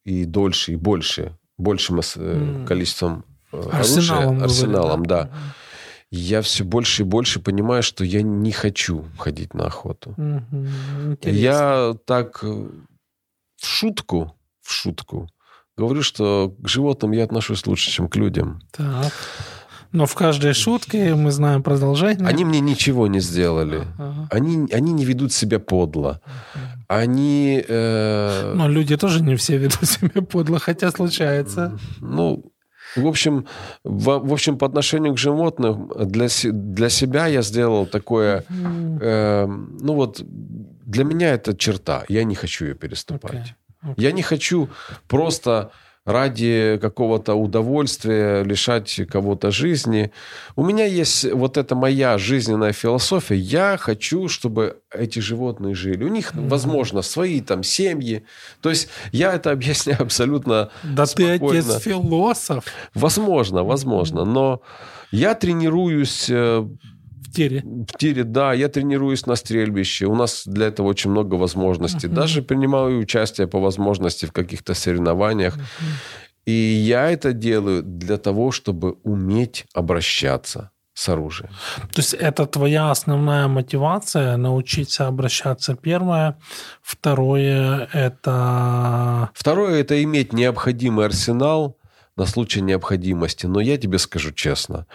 и 0.04 0.24
дольше, 0.24 0.72
и 0.72 0.76
больше, 0.76 1.36
большим 1.56 2.00
mm. 2.00 2.66
количеством 2.66 3.24
э, 3.52 3.62
арсеналом, 3.72 4.28
оружия, 4.28 4.44
арсеналом, 4.44 5.06
да. 5.06 5.24
да 5.24 5.30
я 6.10 6.42
все 6.42 6.64
больше 6.64 7.02
и 7.02 7.04
больше 7.06 7.40
понимаю, 7.40 7.82
что 7.82 8.04
я 8.04 8.22
не 8.22 8.52
хочу 8.52 9.04
ходить 9.18 9.54
на 9.54 9.66
охоту. 9.66 10.14
Угу, 10.16 11.18
я 11.22 11.94
так 12.06 12.40
э, 12.42 12.68
в 13.56 13.66
шутку, 13.66 14.36
в 14.62 14.72
шутку 14.72 15.28
говорю, 15.76 16.02
что 16.02 16.54
к 16.62 16.68
животным 16.68 17.12
я 17.12 17.24
отношусь 17.24 17.66
лучше, 17.66 17.90
чем 17.90 18.08
к 18.08 18.16
людям. 18.16 18.60
Так. 18.72 19.12
Но 19.92 20.06
в 20.06 20.14
каждой 20.14 20.54
шутке 20.54 21.14
мы 21.14 21.30
знаем 21.30 21.62
продолжение. 21.62 22.26
Они 22.26 22.44
мне 22.44 22.58
ничего 22.58 23.06
не 23.06 23.20
сделали. 23.20 23.86
Ага. 23.96 24.28
Они, 24.30 24.68
они 24.72 24.92
не 24.92 25.04
ведут 25.04 25.32
себя 25.32 25.60
подло. 25.60 26.20
Ага. 26.24 26.74
Они... 26.88 27.64
Э... 27.66 28.54
Но 28.56 28.68
люди 28.68 28.96
тоже 28.96 29.22
не 29.22 29.36
все 29.36 29.56
ведут 29.56 29.88
себя 29.88 30.22
подло, 30.22 30.58
хотя 30.58 30.90
случается. 30.90 31.78
Ну, 32.00 32.52
в 32.96 33.06
общем, 33.06 33.46
в, 33.84 34.18
в 34.18 34.32
общем, 34.32 34.58
по 34.58 34.66
отношению 34.66 35.14
к 35.14 35.18
животным 35.18 35.90
для, 35.96 36.28
для 36.52 36.88
себя 36.88 37.26
я 37.26 37.42
сделал 37.42 37.86
такое, 37.86 38.44
э, 38.48 39.46
ну 39.46 39.94
вот, 39.94 40.22
для 40.24 41.04
меня 41.04 41.32
это 41.32 41.56
черта, 41.56 42.04
я 42.08 42.24
не 42.24 42.34
хочу 42.34 42.66
ее 42.66 42.74
переступать. 42.74 43.54
Okay. 43.82 43.90
Okay. 43.90 43.94
Я 43.96 44.12
не 44.12 44.22
хочу 44.22 44.68
просто 45.08 45.70
ради 46.04 46.78
какого-то 46.80 47.34
удовольствия 47.34 48.42
лишать 48.42 49.00
кого-то 49.10 49.50
жизни. 49.50 50.12
У 50.54 50.64
меня 50.64 50.84
есть 50.84 51.24
вот 51.32 51.56
эта 51.56 51.74
моя 51.74 52.18
жизненная 52.18 52.72
философия. 52.72 53.36
Я 53.36 53.76
хочу, 53.78 54.28
чтобы 54.28 54.80
эти 54.92 55.18
животные 55.20 55.74
жили. 55.74 56.04
У 56.04 56.08
них, 56.08 56.34
возможно, 56.34 57.00
свои 57.00 57.40
там 57.40 57.62
семьи. 57.62 58.24
То 58.60 58.68
есть 58.68 58.88
я 59.12 59.32
это 59.32 59.50
объясняю 59.50 60.02
абсолютно 60.02 60.70
Да 60.82 61.06
спокойно. 61.06 61.38
ты 61.38 61.58
отец 61.58 61.82
философ. 61.82 62.64
Возможно, 62.94 63.64
возможно. 63.64 64.24
Но 64.24 64.60
я 65.10 65.34
тренируюсь 65.34 66.30
э, 67.28 67.32
тире. 67.32 67.62
В 67.62 67.98
тире, 67.98 68.24
да. 68.24 68.52
Я 68.52 68.68
тренируюсь 68.68 69.26
на 69.26 69.36
стрельбище. 69.36 70.06
У 70.06 70.14
нас 70.14 70.42
для 70.46 70.66
этого 70.66 70.88
очень 70.88 71.10
много 71.10 71.34
возможностей. 71.34 72.08
Uh-huh. 72.08 72.14
Даже 72.14 72.42
принимаю 72.42 72.98
участие 72.98 73.46
по 73.46 73.60
возможности 73.60 74.26
в 74.26 74.32
каких-то 74.32 74.74
соревнованиях. 74.74 75.56
Uh-huh. 75.56 75.62
И 76.46 76.52
я 76.52 77.10
это 77.10 77.32
делаю 77.32 77.82
для 77.82 78.18
того, 78.18 78.50
чтобы 78.50 78.96
уметь 79.02 79.66
обращаться 79.72 80.70
с 80.94 81.08
оружием. 81.08 81.50
То 81.92 82.00
есть 82.00 82.14
это 82.14 82.46
твоя 82.46 82.90
основная 82.90 83.48
мотивация 83.48 84.36
научиться 84.36 85.06
обращаться 85.08 85.74
первое. 85.74 86.38
Второе 86.82 87.88
это... 87.92 89.30
Второе 89.34 89.80
это 89.80 90.02
иметь 90.04 90.32
необходимый 90.32 91.06
арсенал 91.06 91.78
на 92.16 92.26
случай 92.26 92.60
необходимости. 92.60 93.46
Но 93.46 93.60
я 93.60 93.76
тебе 93.76 93.98
скажу 93.98 94.30
честно, 94.30 94.86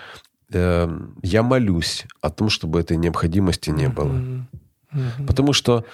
Эм, 0.52 1.16
я 1.22 1.44
молюсь 1.44 2.06
о 2.22 2.30
том, 2.30 2.50
чтобы 2.50 2.80
этой 2.80 2.98
необходимости 2.98 3.70
не 3.70 3.88
было. 3.88 4.14
Mm-hmm. 4.14 4.44
Mm-hmm. 4.94 5.26
Потому 5.28 5.54
что 5.54 5.86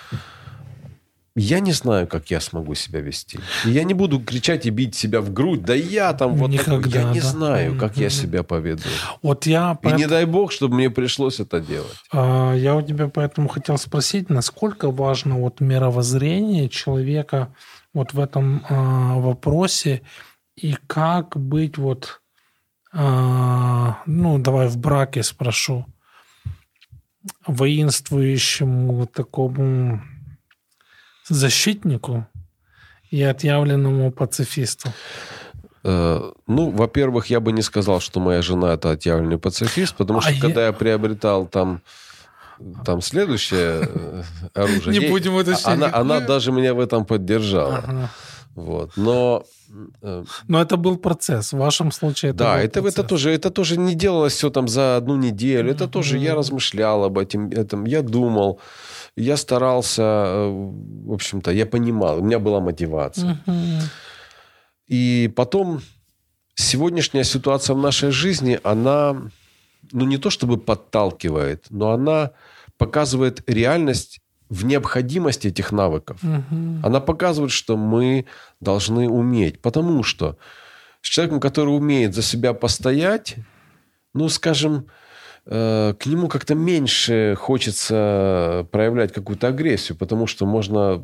я 1.36 1.60
не 1.60 1.74
знаю, 1.74 2.08
как 2.08 2.32
я 2.32 2.40
смогу 2.40 2.76
себя 2.76 3.02
вести. 3.02 3.40
И 3.66 3.72
я 3.72 3.84
не 3.84 3.94
буду 3.94 4.22
кричать 4.22 4.66
и 4.66 4.70
бить 4.70 4.96
себя 4.96 5.20
в 5.20 5.34
грудь. 5.34 5.64
Да 5.64 5.76
я 5.76 6.14
там 6.14 6.36
вот 6.36 6.50
Никогда, 6.50 6.78
такой. 6.78 6.92
Я 6.94 7.12
не 7.12 7.20
да. 7.20 7.28
знаю, 7.28 7.78
как 7.78 7.98
mm-hmm. 7.98 8.02
я 8.04 8.10
себя 8.10 8.44
поведу. 8.44 8.84
Вот 9.22 9.46
я 9.46 9.78
и 9.84 9.92
не 9.92 10.08
дай 10.08 10.26
бог, 10.26 10.54
чтобы 10.54 10.76
мне 10.76 10.90
пришлось 10.90 11.42
это 11.42 11.60
делать. 11.60 11.98
А, 12.14 12.54
я 12.54 12.76
у 12.78 12.82
тебя 12.82 13.10
поэтому 13.10 13.50
хотел 13.50 13.78
спросить, 13.78 14.30
насколько 14.30 14.90
важно 14.90 15.36
вот 15.38 15.60
мировоззрение 15.60 16.70
человека 16.70 17.54
вот 17.94 18.14
в 18.14 18.20
этом 18.20 18.66
а, 18.70 19.16
вопросе 19.20 20.04
и 20.56 20.78
как 20.88 21.36
быть 21.36 21.78
вот 21.78 22.22
ну, 22.96 24.38
давай 24.40 24.68
в 24.68 24.78
браке 24.78 25.22
спрошу, 25.24 25.86
воинствующему 27.46 29.06
такому 29.08 30.02
защитнику 31.28 32.26
и 33.12 33.22
отъявленному 33.22 34.12
пацифисту? 34.12 34.94
Э, 35.84 36.32
ну, 36.48 36.70
во-первых, 36.72 37.28
я 37.28 37.40
бы 37.40 37.52
не 37.52 37.62
сказал, 37.62 38.00
что 38.00 38.20
моя 38.20 38.42
жена 38.42 38.74
это 38.74 38.92
отъявленный 38.92 39.38
пацифист, 39.38 39.96
потому 39.96 40.22
что 40.22 40.32
а 40.32 40.42
когда 40.42 40.62
я... 40.62 40.68
я 40.68 40.74
приобретал 40.74 41.46
там 41.48 41.82
там 42.86 43.02
следующее 43.02 43.82
э, 43.84 44.24
оружие. 44.54 45.00
Не 45.00 45.10
будем 45.10 45.38
это 45.38 45.58
она, 45.66 45.90
она 45.94 46.22
даже 46.22 46.52
меня 46.52 46.74
в 46.74 46.80
этом 46.80 47.06
поддержала. 47.06 47.84
Ага. 47.86 48.10
Вот. 48.56 48.92
Но 48.96 49.44
э, 50.02 50.24
но 50.48 50.62
это 50.62 50.78
был 50.78 50.98
процесс. 50.98 51.54
В 51.54 51.58
вашем 51.58 51.92
случае 51.92 52.32
это 52.32 52.40
Да, 52.40 52.62
это, 52.62 52.80
это, 52.80 53.04
тоже, 53.04 53.32
это 53.32 53.50
тоже 53.50 53.78
не 53.78 53.96
делалось 53.96 54.34
все 54.34 54.50
там 54.50 54.68
за 54.68 54.96
одну 54.96 55.18
неделю. 55.18 55.72
Это 55.72 55.88
тоже 55.88 56.18
я 56.18 56.36
размышлял 56.36 57.04
об 57.04 57.18
этом, 57.18 57.50
этом, 57.50 57.86
я 57.86 58.02
думал, 58.02 58.60
я 59.18 59.38
старался, 59.38 60.02
э, 60.02 60.50
в 61.08 61.14
общем-то, 61.14 61.52
я 61.52 61.66
понимал, 61.66 62.20
у 62.20 62.24
меня 62.24 62.40
была 62.40 62.62
мотивация. 62.62 63.44
И 64.88 65.32
потом 65.36 65.82
сегодняшняя 66.56 67.24
ситуация 67.24 67.76
в 67.76 67.82
нашей 67.82 68.12
жизни, 68.12 68.60
она, 68.64 69.16
ну 69.92 70.06
не 70.06 70.18
то 70.18 70.30
чтобы 70.30 70.58
подталкивает, 70.58 71.66
но 71.70 71.92
она 71.92 72.32
показывает 72.78 73.44
реальность 73.50 74.22
в 74.50 74.66
необходимости 74.66 75.48
этих 75.48 75.72
навыков. 75.72 76.20
Угу. 76.24 76.80
Она 76.84 77.00
показывает, 77.00 77.52
что 77.52 77.78
мы 77.78 78.26
должны 78.60 79.10
уметь. 79.10 79.62
Потому 79.62 80.04
что 80.04 80.38
с 81.02 81.08
человеком, 81.08 81.40
который 81.40 81.70
умеет 81.70 82.14
за 82.14 82.22
себя 82.22 82.54
постоять, 82.54 83.36
ну, 84.14 84.30
скажем, 84.30 84.88
э, 85.46 85.94
к 86.00 86.06
нему 86.06 86.28
как-то 86.28 86.56
меньше 86.56 87.36
хочется 87.40 88.68
проявлять 88.72 89.14
какую-то 89.14 89.48
агрессию, 89.48 89.98
потому 89.98 90.28
что 90.28 90.46
можно 90.46 91.04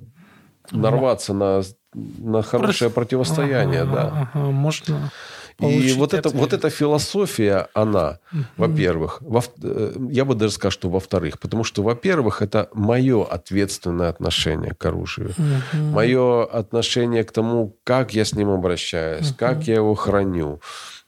нарваться 0.71 1.33
на, 1.33 1.61
на 1.93 2.41
хорошее 2.41 2.91
противостояние. 2.91 3.81
Ага, 3.81 3.93
да. 3.93 4.29
ага, 4.33 4.51
можно 4.51 5.11
и 5.59 5.93
вот, 5.93 6.13
это, 6.13 6.29
вот 6.29 6.53
эта 6.53 6.69
философия, 6.69 7.67
она, 7.73 8.19
mm-hmm. 8.33 8.43
во-первых, 8.57 9.17
во, 9.21 9.41
э, 9.63 9.93
я 10.09 10.25
бы 10.25 10.35
даже 10.35 10.53
сказал, 10.53 10.71
что 10.71 10.89
во-вторых, 10.89 11.39
потому 11.39 11.63
что, 11.63 11.83
во-первых, 11.83 12.41
это 12.41 12.69
мое 12.73 13.23
ответственное 13.23 14.09
отношение 14.09 14.73
к 14.73 14.85
оружию, 14.85 15.29
mm-hmm. 15.29 15.91
мое 15.91 16.45
отношение 16.45 17.23
к 17.23 17.31
тому, 17.31 17.75
как 17.83 18.13
я 18.13 18.25
с 18.25 18.33
ним 18.33 18.49
обращаюсь, 18.49 19.31
mm-hmm. 19.31 19.37
как 19.37 19.67
я 19.67 19.75
его 19.75 19.93
храню, 19.95 20.61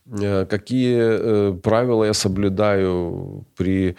э, 0.06 0.46
какие 0.46 0.98
э, 1.00 1.54
правила 1.54 2.04
я 2.04 2.14
соблюдаю 2.14 3.46
при 3.56 3.96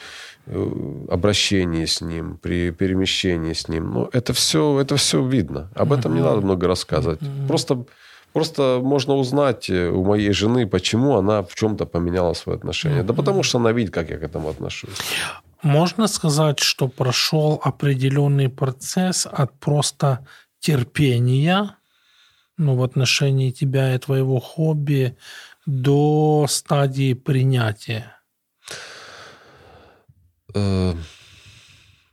обращении 1.09 1.87
с 1.87 2.03
ним, 2.03 2.37
при 2.37 2.71
перемещении 2.71 3.55
с 3.55 3.67
ним. 3.67 3.91
Ну, 3.95 4.11
это 4.13 4.35
все, 4.35 4.79
это 4.79 4.97
все 4.97 5.27
видно. 5.27 5.71
Об 5.75 5.91
этом 5.95 6.15
не 6.15 6.21
надо 6.21 6.43
много 6.43 6.67
рассказывать. 6.69 7.21
Просто 7.49 7.87
Просто 8.35 8.81
можно 8.83 9.15
узнать 9.15 9.71
э, 9.71 9.89
у 9.89 10.05
моей 10.05 10.33
жены, 10.33 10.67
почему 10.67 11.17
она 11.17 11.43
в 11.43 11.55
чем-то 11.55 11.87
поменяла 11.87 12.35
свое 12.35 12.57
отношение. 12.57 13.05
Да 13.05 13.15
потому 13.15 13.45
что 13.45 13.59
она 13.59 13.73
видит, 13.73 13.95
как 13.95 14.11
я 14.11 14.19
к 14.19 14.23
этому 14.25 14.49
отношусь. 14.49 14.99
Можно 15.63 16.09
сказать, 16.09 16.59
что 16.59 16.89
прошел 16.89 17.61
определенный 17.65 18.49
процесс 18.49 19.27
от 19.27 19.53
просто 19.61 20.27
терпения 20.59 21.77
ну, 22.59 22.75
в 22.75 22.83
отношении 22.83 23.53
тебя 23.53 23.95
и 23.95 23.99
твоего 23.99 24.41
хобби 24.41 25.17
до 25.65 26.47
стадии 26.49 27.15
принятия? 27.15 28.17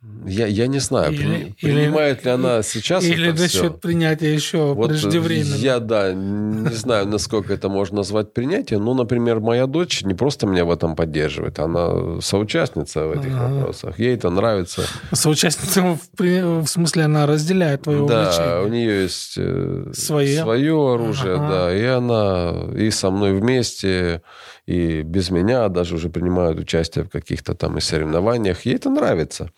Э, 0.02 0.08
я, 0.26 0.48
я 0.48 0.68
не 0.68 0.80
знаю, 0.80 1.14
или, 1.14 1.56
принимает 1.62 2.20
или, 2.20 2.26
ли 2.26 2.32
она 2.32 2.64
сейчас 2.64 3.04
Или 3.04 3.30
это 3.30 3.42
насчет 3.42 3.62
все. 3.62 3.70
принятия 3.72 4.34
еще 4.34 4.74
вот 4.74 4.90
преждевременно. 4.90 5.56
Я, 5.56 5.80
да, 5.80 6.14
не 6.14 6.74
знаю, 6.74 7.08
насколько 7.08 7.54
это 7.54 7.70
можно 7.70 7.98
назвать 7.98 8.34
принятием. 8.34 8.84
Но, 8.84 8.94
например, 8.94 9.40
моя 9.40 9.68
дочь 9.68 10.04
не 10.04 10.14
просто 10.14 10.48
меня 10.48 10.66
в 10.66 10.72
этом 10.72 10.96
поддерживает, 10.96 11.60
она 11.60 12.20
соучастница 12.22 13.08
в 13.08 13.12
этих 13.12 13.34
ага. 13.34 13.54
вопросах. 13.54 14.00
Ей 14.00 14.16
это 14.16 14.30
нравится. 14.30 14.84
Соучастница 15.12 15.82
в, 15.82 16.00
в 16.18 16.68
смысле 16.68 17.04
она 17.04 17.26
разделяет 17.26 17.84
твое 17.84 18.08
да, 18.08 18.22
увлечение? 18.22 18.50
Да, 18.50 18.62
у 18.62 18.68
нее 18.68 19.02
есть 19.04 19.36
э, 19.38 19.92
свое, 19.94 20.42
свое 20.42 20.94
оружие, 20.94 21.36
ага. 21.36 21.50
да, 21.50 21.76
и 21.76 21.84
она 21.84 22.54
и 22.76 22.90
со 22.90 23.12
мной 23.12 23.34
вместе 23.34 24.22
и 24.72 25.04
без 25.04 25.30
меня 25.32 25.68
даже 25.70 25.96
уже 25.96 26.10
принимают 26.10 26.60
участие 26.60 27.04
в 27.04 27.10
каких-то 27.10 27.54
там 27.54 27.78
и 27.78 27.82
соревнованиях. 27.82 28.66
Ей 28.66 28.76
это 28.76 28.90
нравится. 28.90 29.52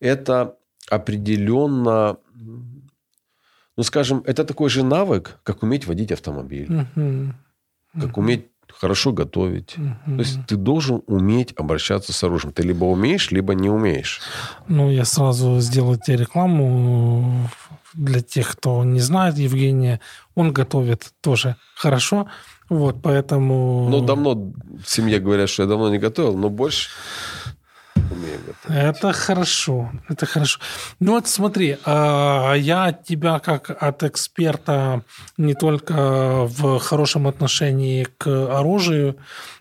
Это 0.00 0.56
определенно, 0.90 2.16
ну, 3.76 3.82
скажем, 3.82 4.22
это 4.26 4.44
такой 4.44 4.68
же 4.68 4.82
навык, 4.82 5.38
как 5.42 5.62
уметь 5.62 5.86
водить 5.86 6.12
автомобиль, 6.12 6.68
uh-huh. 6.68 7.32
как 8.00 8.18
уметь 8.18 8.46
хорошо 8.68 9.12
готовить. 9.12 9.76
Uh-huh. 9.78 10.16
То 10.16 10.22
есть 10.22 10.46
ты 10.46 10.56
должен 10.56 11.02
уметь 11.06 11.54
обращаться 11.56 12.12
с 12.12 12.24
оружием. 12.24 12.52
Ты 12.52 12.62
либо 12.62 12.84
умеешь, 12.84 13.30
либо 13.30 13.54
не 13.54 13.70
умеешь. 13.70 14.20
Ну, 14.68 14.90
я 14.90 15.04
сразу 15.04 15.60
сделаю 15.60 15.98
тебе 15.98 16.18
рекламу 16.18 17.48
для 17.94 18.20
тех, 18.20 18.52
кто 18.52 18.84
не 18.84 19.00
знает 19.00 19.38
Евгения. 19.38 20.00
Он 20.34 20.52
готовит 20.52 21.12
тоже 21.22 21.56
хорошо. 21.74 22.26
Вот, 22.68 23.02
поэтому... 23.02 23.88
Ну, 23.88 24.00
давно 24.00 24.34
в 24.34 24.86
семье 24.86 25.20
говорят, 25.20 25.48
что 25.48 25.62
я 25.62 25.68
давно 25.68 25.90
не 25.90 25.98
готовил, 25.98 26.36
но 26.36 26.50
больше 26.50 26.90
умею 28.10 28.38
готовить. 28.46 28.82
Это 28.82 29.12
хорошо, 29.12 29.90
это 30.08 30.26
хорошо. 30.26 30.60
Ну 31.00 31.12
вот 31.12 31.28
смотри, 31.28 31.78
а, 31.84 32.54
я 32.54 32.92
тебя 32.92 33.38
как 33.38 33.70
от 33.82 34.02
эксперта 34.02 35.02
не 35.36 35.54
только 35.54 36.44
в 36.46 36.78
хорошем 36.78 37.26
отношении 37.26 38.06
к 38.18 38.26
оружию, 38.58 39.16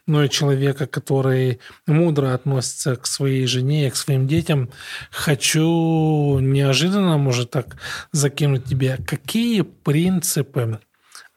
но 0.07 0.23
и 0.23 0.29
человека, 0.29 0.85
который 0.85 1.59
мудро 1.87 2.33
относится 2.33 2.95
к 2.95 3.07
своей 3.07 3.47
жене 3.47 3.87
и 3.87 3.89
к 3.89 3.95
своим 3.95 4.27
детям, 4.27 4.69
хочу 5.11 6.39
неожиданно, 6.39 7.17
может 7.17 7.51
так, 7.51 7.77
закинуть 8.11 8.65
тебе, 8.65 8.97
какие 9.05 9.61
принципы 9.61 10.79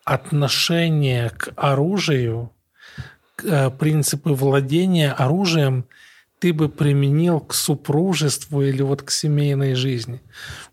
отношение 0.09 1.31
к 1.31 1.51
оружию, 1.57 2.51
э, 3.45 3.71
принципы 3.71 4.31
владения 4.31 5.13
оружием 5.13 5.85
ты 6.39 6.53
бы 6.53 6.69
применил 6.69 7.41
к 7.41 7.53
супружеству 7.53 8.63
или 8.63 8.83
вот 8.83 9.03
к 9.03 9.11
семейной 9.11 9.75
жизни? 9.75 10.21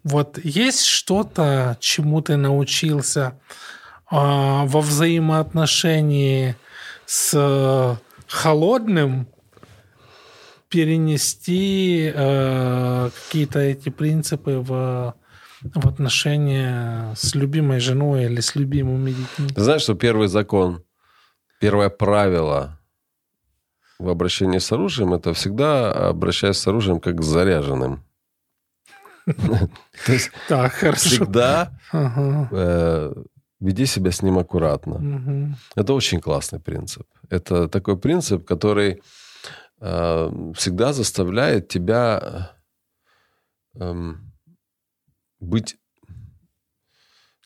Вот 0.04 0.40
есть 0.44 0.86
что-то, 0.86 1.78
чему 1.80 2.22
ты 2.22 2.38
научился 2.38 3.40
а, 4.08 4.66
во 4.66 4.82
взаимоотношении 4.82 6.56
с 7.08 8.00
холодным, 8.28 9.28
перенести 10.70 12.12
э, 12.14 13.10
какие-то 13.16 13.60
эти 13.60 13.90
принципы 13.90 14.58
в 14.58 15.16
в 15.74 15.88
отношения 15.88 17.14
с 17.16 17.36
любимой 17.36 17.80
женой 17.80 18.26
или 18.26 18.42
с 18.42 18.56
любимыми 18.56 19.12
детьми. 19.12 19.48
Ты 19.56 19.62
знаешь, 19.62 19.82
что 19.82 19.96
первый 19.96 20.28
закон, 20.28 20.84
первое 21.60 21.90
правило 21.90 22.80
в 24.00 24.10
обращении 24.10 24.60
с 24.60 24.72
оружием, 24.72 25.14
это 25.14 25.34
всегда 25.34 26.10
обращаясь 26.10 26.58
с 26.58 26.68
оружием 26.68 27.00
как 27.00 27.22
с 27.24 27.26
заряженным. 27.26 28.04
То 29.26 30.14
есть 30.14 30.32
так, 30.48 30.74
хорошо. 30.74 31.10
всегда 31.10 31.72
э, 31.92 33.14
веди 33.60 33.86
себя 33.86 34.12
с 34.12 34.22
ним 34.22 34.38
аккуратно. 34.38 35.58
Это 35.76 35.94
очень 35.94 36.22
классный 36.22 36.60
принцип. 36.60 37.08
Это 37.30 37.68
такой 37.68 37.98
принцип, 37.98 38.46
который 38.46 39.02
э, 39.82 40.52
всегда 40.56 40.94
заставляет 40.94 41.70
тебя 41.70 42.52
эм, 43.74 44.35
быть 45.46 45.78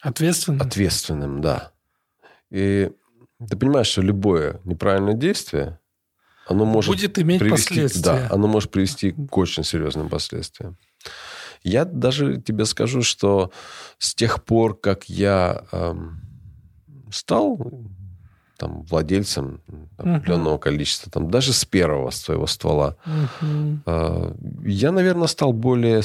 ответственным. 0.02 0.62
Ответственным, 0.62 1.42
да. 1.42 1.72
И 2.50 2.92
ты 3.48 3.58
понимаешь, 3.58 3.88
что 3.88 4.02
любое 4.02 4.60
неправильное 4.64 5.14
действие, 5.14 5.80
оно 6.48 6.66
может 6.66 6.92
будет 6.92 7.20
иметь 7.20 7.40
привести, 7.40 7.70
последствия. 7.70 8.02
Да, 8.02 8.28
оно 8.32 8.48
может 8.48 8.72
привести 8.72 9.12
к 9.12 9.38
очень 9.38 9.64
серьезным 9.64 10.10
последствиям. 10.10 10.78
Я 11.64 11.86
даже 11.86 12.42
тебе 12.42 12.66
скажу, 12.66 13.02
что 13.02 13.52
с 13.98 14.16
тех 14.16 14.44
пор, 14.44 14.80
как 14.80 15.10
я 15.10 15.64
эм, 15.72 16.22
стал 17.12 17.60
там, 18.58 18.82
владельцем 18.84 19.62
определенного 19.98 20.56
uh-huh. 20.56 20.60
количества, 20.60 21.12
там, 21.12 21.30
даже 21.30 21.54
с 21.54 21.64
первого 21.66 22.10
своего 22.10 22.46
ствола, 22.46 22.98
uh-huh. 23.06 23.80
э, 23.86 24.36
я, 24.66 24.92
наверное, 24.92 25.28
стал 25.28 25.54
более 25.54 26.02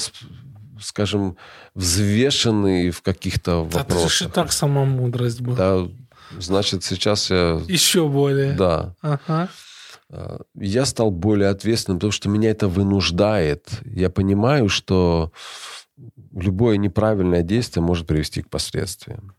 скажем, 0.84 1.36
взвешенный 1.74 2.90
в 2.90 3.02
каких-то 3.02 3.66
да, 3.70 3.78
вопросах. 3.78 4.06
Это 4.06 4.14
же 4.14 4.28
так 4.28 4.52
сама 4.52 4.84
мудрость 4.84 5.40
была. 5.40 5.56
Да, 5.56 5.88
значит, 6.38 6.84
сейчас 6.84 7.30
я... 7.30 7.60
Еще 7.66 8.08
более. 8.08 8.54
Да. 8.54 8.94
Ага. 9.00 9.48
А, 10.10 10.40
я 10.54 10.84
стал 10.84 11.10
более 11.10 11.48
ответственным, 11.48 11.98
потому 11.98 12.12
что 12.12 12.28
меня 12.28 12.50
это 12.50 12.68
вынуждает. 12.68 13.68
Я 13.84 14.10
понимаю, 14.10 14.68
что 14.68 15.32
любое 16.32 16.76
неправильное 16.76 17.42
действие 17.42 17.82
может 17.82 18.06
привести 18.06 18.42
к 18.42 18.50
последствиям. 18.50 19.34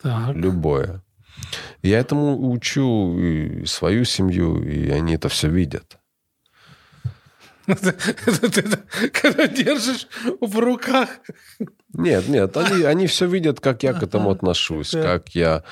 Так. 0.00 0.34
Любое. 0.34 1.02
я 1.82 1.98
этому 1.98 2.50
учу 2.50 3.18
и 3.18 3.64
свою 3.66 4.04
семью, 4.04 4.62
и 4.62 4.90
они 4.90 5.14
это 5.14 5.28
все 5.28 5.48
видят. 5.48 5.95
Когда 9.12 9.46
держишь 9.46 10.08
в 10.40 10.58
руках. 10.58 11.08
Нет, 11.92 12.28
нет, 12.28 12.56
они, 12.56 12.84
они 12.84 13.06
все 13.06 13.26
видят, 13.32 13.60
как 13.60 13.82
я 13.82 13.92
к 13.92 14.02
этому 14.02 14.30
отношусь, 14.30 14.90
как 14.90 15.30
я 15.30 15.62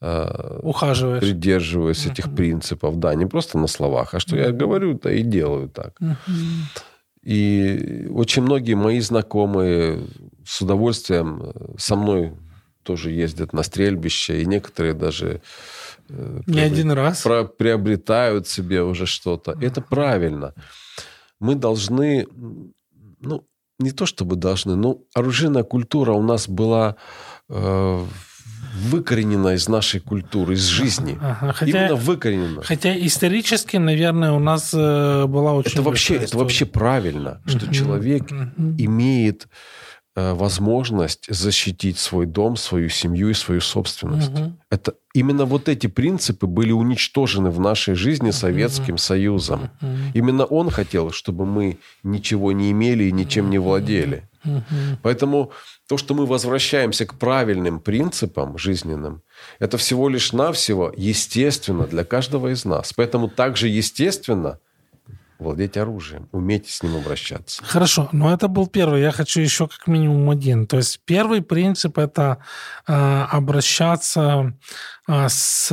э, 0.00 0.58
Ухаживаешь. 0.62 1.22
придерживаюсь 1.22 2.06
этих 2.06 2.34
принципов. 2.34 2.98
Да, 2.98 3.14
не 3.14 3.26
просто 3.26 3.58
на 3.58 3.66
словах, 3.66 4.14
а 4.14 4.20
что 4.20 4.36
я 4.36 4.52
говорю, 4.52 4.98
то 4.98 5.10
и 5.10 5.22
делаю 5.22 5.68
так. 5.68 5.98
И 7.22 8.08
очень 8.10 8.42
многие 8.42 8.74
мои 8.74 9.00
знакомые 9.00 10.06
с 10.46 10.62
удовольствием 10.62 11.42
э, 11.42 11.52
со 11.76 11.94
мной 11.94 12.32
тоже 12.82 13.10
ездят 13.10 13.52
на 13.52 13.62
стрельбище, 13.62 14.40
и 14.40 14.46
некоторые 14.46 14.94
даже 14.94 15.42
э, 16.08 16.40
не 16.46 16.60
один 16.60 16.92
раз 16.92 17.22
про, 17.22 17.44
приобретают 17.44 18.48
себе 18.48 18.82
уже 18.82 19.04
что-то. 19.04 19.56
Это 19.60 19.82
правильно. 19.82 20.54
Мы 21.40 21.54
должны, 21.54 22.26
ну, 23.20 23.44
не 23.78 23.90
то 23.90 24.06
чтобы 24.06 24.36
должны, 24.36 24.76
но 24.76 24.98
оружейная 25.14 25.62
культура 25.62 26.12
у 26.12 26.22
нас 26.22 26.48
была 26.48 26.96
э, 27.48 28.04
выкоренена 28.74 29.54
из 29.54 29.68
нашей 29.68 30.00
культуры, 30.00 30.54
из 30.54 30.64
жизни. 30.64 31.18
Ага, 31.20 31.52
хотя, 31.52 31.86
Именно 31.86 31.96
выкоренена. 31.96 32.62
Хотя 32.62 32.96
исторически, 33.06 33.78
наверное, 33.78 34.32
у 34.32 34.38
нас 34.38 34.72
э, 34.74 35.26
была 35.26 35.54
очень... 35.54 35.72
Это 35.72 35.82
вообще, 35.82 36.16
это 36.16 36.38
вообще 36.38 36.66
правильно, 36.66 37.40
что 37.46 37.72
человек 37.72 38.30
имеет 38.78 39.48
возможность 40.34 41.26
защитить 41.28 41.98
свой 41.98 42.26
дом, 42.26 42.56
свою 42.56 42.88
семью 42.88 43.30
и 43.30 43.34
свою 43.34 43.60
собственность. 43.60 44.30
Угу. 44.30 44.52
Это 44.70 44.94
именно 45.14 45.44
вот 45.44 45.68
эти 45.68 45.86
принципы 45.86 46.46
были 46.46 46.72
уничтожены 46.72 47.50
в 47.50 47.60
нашей 47.60 47.94
жизни 47.94 48.30
Советским 48.30 48.94
угу. 48.94 48.98
Союзом. 48.98 49.70
Угу. 49.80 49.88
Именно 50.14 50.44
он 50.44 50.70
хотел, 50.70 51.10
чтобы 51.10 51.46
мы 51.46 51.78
ничего 52.02 52.52
не 52.52 52.70
имели 52.70 53.04
и 53.04 53.12
ничем 53.12 53.50
не 53.50 53.58
владели. 53.58 54.28
Угу. 54.44 54.98
Поэтому 55.02 55.52
то, 55.88 55.98
что 55.98 56.14
мы 56.14 56.26
возвращаемся 56.26 57.04
к 57.06 57.14
правильным 57.14 57.80
принципам 57.80 58.56
жизненным, 58.56 59.22
это 59.58 59.76
всего 59.76 60.08
лишь 60.08 60.32
навсего 60.32 60.92
естественно 60.96 61.86
для 61.86 62.04
каждого 62.04 62.48
из 62.48 62.64
нас. 62.64 62.92
Поэтому 62.92 63.28
также 63.28 63.68
естественно– 63.68 64.58
владеть 65.40 65.76
оружием, 65.76 66.28
уметь 66.32 66.68
с 66.68 66.82
ним 66.82 66.96
обращаться. 66.96 67.62
Хорошо, 67.64 68.08
но 68.12 68.32
это 68.32 68.48
был 68.48 68.66
первый. 68.66 69.00
Я 69.00 69.10
хочу 69.10 69.40
еще 69.40 69.68
как 69.68 69.86
минимум 69.86 70.28
один. 70.30 70.66
То 70.66 70.76
есть 70.76 71.00
первый 71.04 71.42
принцип 71.42 71.98
это 71.98 72.38
э, 72.86 72.92
обращаться 72.92 74.54
с 75.28 75.70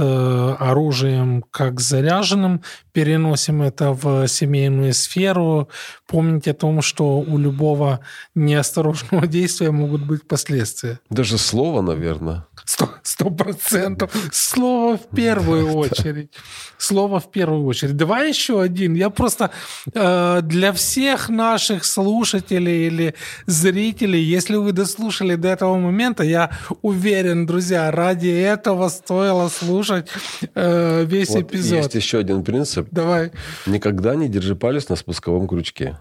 оружием 0.59 1.43
как 1.51 1.79
заряженным, 1.79 2.61
переносим 2.91 3.61
это 3.61 3.91
в 3.91 4.27
семейную 4.27 4.93
сферу. 4.93 5.69
Помните 6.07 6.51
о 6.51 6.53
том, 6.53 6.81
что 6.81 7.19
у 7.19 7.37
любого 7.37 7.99
неосторожного 8.35 9.27
действия 9.37 9.71
могут 9.71 10.05
быть 10.05 10.27
последствия. 10.27 10.99
Даже 11.09 11.37
слово, 11.37 11.81
наверное. 11.81 12.45
Сто 13.03 13.29
процентов. 13.29 14.11
Слово 14.31 14.97
в 14.97 15.07
первую 15.15 15.73
очередь. 15.73 16.31
Слово 16.77 17.19
в 17.19 17.31
первую 17.31 17.65
очередь. 17.65 17.95
Давай 17.95 18.29
еще 18.29 18.61
один. 18.61 18.95
Я 18.95 19.09
просто 19.09 19.51
э, 19.93 20.41
для 20.41 20.73
всех 20.73 21.29
наших 21.29 21.85
слушателей 21.85 22.87
или 22.87 23.15
зрителей, 23.45 24.21
если 24.21 24.55
вы 24.55 24.71
дослушали 24.71 25.35
до 25.35 25.49
этого 25.49 25.77
момента, 25.77 26.23
я 26.23 26.51
уверен, 26.81 27.45
друзья, 27.45 27.91
ради 27.91 28.29
этого 28.29 28.89
стоило 29.27 29.49
слушать 29.49 30.09
э, 30.55 31.03
весь 31.05 31.29
вот 31.29 31.39
эпизод. 31.39 31.83
Есть 31.83 31.95
еще 31.95 32.19
один 32.19 32.43
принцип. 32.43 32.87
Давай. 32.91 33.31
Никогда 33.65 34.15
не 34.15 34.29
держи 34.29 34.55
палец 34.55 34.87
на 34.89 34.95
спусковом 34.95 35.47
крючке. 35.47 35.97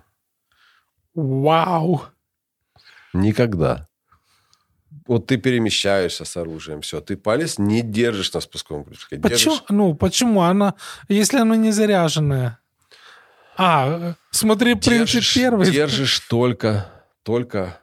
Вау. 1.15 2.05
Никогда 3.13 3.89
вот 5.09 5.27
ты 5.27 5.37
перемещаешься 5.37 6.25
с 6.25 6.37
оружием, 6.37 6.81
все, 6.81 7.01
ты 7.01 7.17
палец 7.17 7.59
не 7.59 7.81
держишь 7.81 8.33
на 8.33 8.41
спусковом 8.41 8.85
крючке. 8.85 9.19
Почему? 9.19 9.55
Держишь... 9.55 9.65
Ну, 9.69 9.95
почему? 9.95 10.43
Она, 10.43 10.75
если 11.09 11.39
оно 11.39 11.55
не 11.55 11.71
заряженное. 11.71 12.59
А, 13.57 14.15
смотри, 14.33 14.75
принцип 14.75 15.23
первый. 15.33 15.71
Держишь 15.71 16.19
только, 16.29 16.91
только 17.23 17.79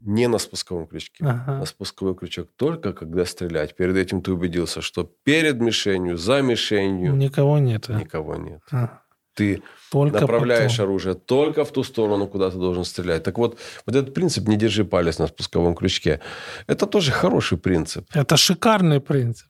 не 0.00 0.28
на 0.28 0.38
спусковом 0.38 0.86
крючке. 0.86 1.24
Ага. 1.24 1.58
На 1.58 1.66
спусковой 1.66 2.14
крючок 2.14 2.48
только 2.56 2.92
когда 2.92 3.24
стрелять. 3.24 3.76
Перед 3.76 3.96
этим 3.96 4.22
ты 4.22 4.32
убедился, 4.32 4.80
что 4.80 5.04
перед 5.24 5.60
мишенью, 5.60 6.16
за 6.16 6.42
мишенью... 6.42 7.14
Никого 7.14 7.58
нет. 7.58 7.88
Никого 7.88 8.36
нет. 8.36 8.60
А 8.72 9.00
ты 9.34 9.62
только 9.90 10.20
направляешь 10.20 10.72
потом. 10.72 10.86
оружие 10.86 11.14
только 11.14 11.64
в 11.64 11.72
ту 11.72 11.84
сторону, 11.84 12.26
куда 12.26 12.50
ты 12.50 12.58
должен 12.58 12.84
стрелять. 12.84 13.22
Так 13.22 13.38
вот, 13.38 13.58
вот 13.86 13.96
этот 13.96 14.14
принцип 14.14 14.48
«не 14.48 14.56
держи 14.56 14.84
палец 14.84 15.18
на 15.18 15.26
спусковом 15.26 15.74
крючке»– 15.74 16.20
это 16.66 16.86
тоже 16.86 17.10
хороший 17.10 17.58
принцип. 17.58 18.04
Это 18.14 18.36
шикарный 18.36 19.00
принцип. 19.00 19.46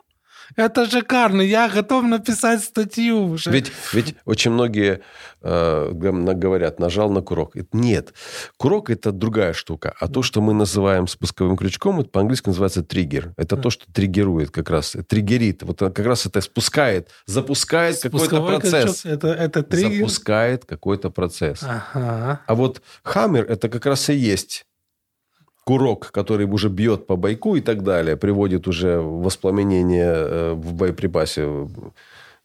Это 0.57 0.89
шикарно, 0.89 1.43
я 1.43 1.69
готов 1.69 2.05
написать 2.05 2.63
статью 2.63 3.25
уже. 3.25 3.51
Ведь, 3.51 3.73
ведь 3.93 4.15
очень 4.25 4.51
многие 4.51 5.01
э, 5.43 5.91
говорят, 5.93 6.79
нажал 6.79 7.11
на 7.11 7.23
курок. 7.23 7.55
Нет, 7.73 8.15
курок– 8.57 8.91
это 8.91 9.13
другая 9.13 9.53
штука. 9.53 9.95
А 10.01 10.09
то, 10.09 10.23
что 10.23 10.41
мы 10.41 10.53
называем 10.53 11.07
спусковым 11.07 11.57
крючком, 11.57 12.01
это 12.01 12.11
по-английски 12.11 12.49
называется 12.49 12.83
триггер. 12.83 13.33
Это 13.37 13.57
то, 13.57 13.71
что 13.71 13.91
триггерует 13.93 14.51
как 14.51 14.71
раз, 14.71 14.97
триггерит. 15.09 15.63
Вот 15.63 15.79
как 15.79 15.99
раз 16.01 16.27
это 16.27 16.41
спускает, 16.41 17.09
запускает 17.27 18.01
какой-то 18.01 18.43
процесс. 18.43 19.05
это, 19.05 19.29
это 19.29 19.63
триггер? 19.63 19.99
Запускает 19.99 20.65
какой-то 20.65 21.11
процесс. 21.11 21.63
Ага. 21.63 22.41
А 22.47 22.55
вот 22.55 22.83
хаммер– 23.03 23.45
это 23.49 23.69
как 23.69 23.87
раз 23.87 24.09
и 24.11 24.15
есть 24.15 24.67
курок, 25.71 26.11
который 26.11 26.47
уже 26.47 26.69
бьет 26.69 27.07
по 27.07 27.15
бойку 27.15 27.55
и 27.55 27.61
так 27.61 27.85
далее, 27.85 28.17
приводит 28.17 28.67
уже 28.67 29.01
воспламенение 29.01 30.13
э, 30.13 30.53
в 30.55 30.75
боеприпасе. 30.75 31.69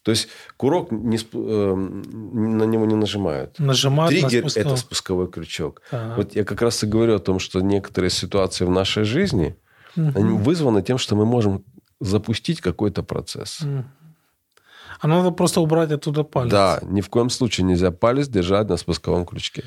То 0.03 0.11
есть 0.11 0.27
курок 0.57 0.91
не, 0.91 1.17
э, 1.17 1.75
на 1.75 2.65
него 2.65 2.85
не 2.85 2.93
нажимают. 2.93 3.57
Нажимают 3.57 4.11
Триггер 4.11 4.43
на 4.43 4.59
это 4.59 4.75
спусковой 4.75 5.27
крючок. 5.27 5.81
Ага. 5.91 6.13
Вот 6.17 6.35
я 6.35 6.43
как 6.43 6.61
раз 6.61 6.83
и 6.83 6.85
говорю 6.85 7.15
о 7.15 7.19
том, 7.19 7.39
что 7.39 7.61
некоторые 7.61 8.11
ситуации 8.11 8.63
в 8.63 8.69
нашей 8.69 9.05
жизни 9.05 9.55
угу. 9.97 10.11
они 10.13 10.37
вызваны 10.37 10.83
тем, 10.83 10.99
что 10.99 11.15
мы 11.15 11.25
можем 11.25 11.63
запустить 11.99 12.61
какой-то 12.61 13.01
процесс. 13.01 13.61
Угу. 13.61 13.85
А 15.01 15.07
надо 15.07 15.31
просто 15.31 15.61
убрать 15.61 15.91
оттуда 15.91 16.23
палец. 16.23 16.51
Да, 16.51 16.79
ни 16.83 17.01
в 17.01 17.09
коем 17.09 17.31
случае 17.31 17.65
нельзя 17.65 17.89
палец 17.89 18.27
держать 18.27 18.69
на 18.69 18.77
спусковом 18.77 19.25
крючке. 19.25 19.63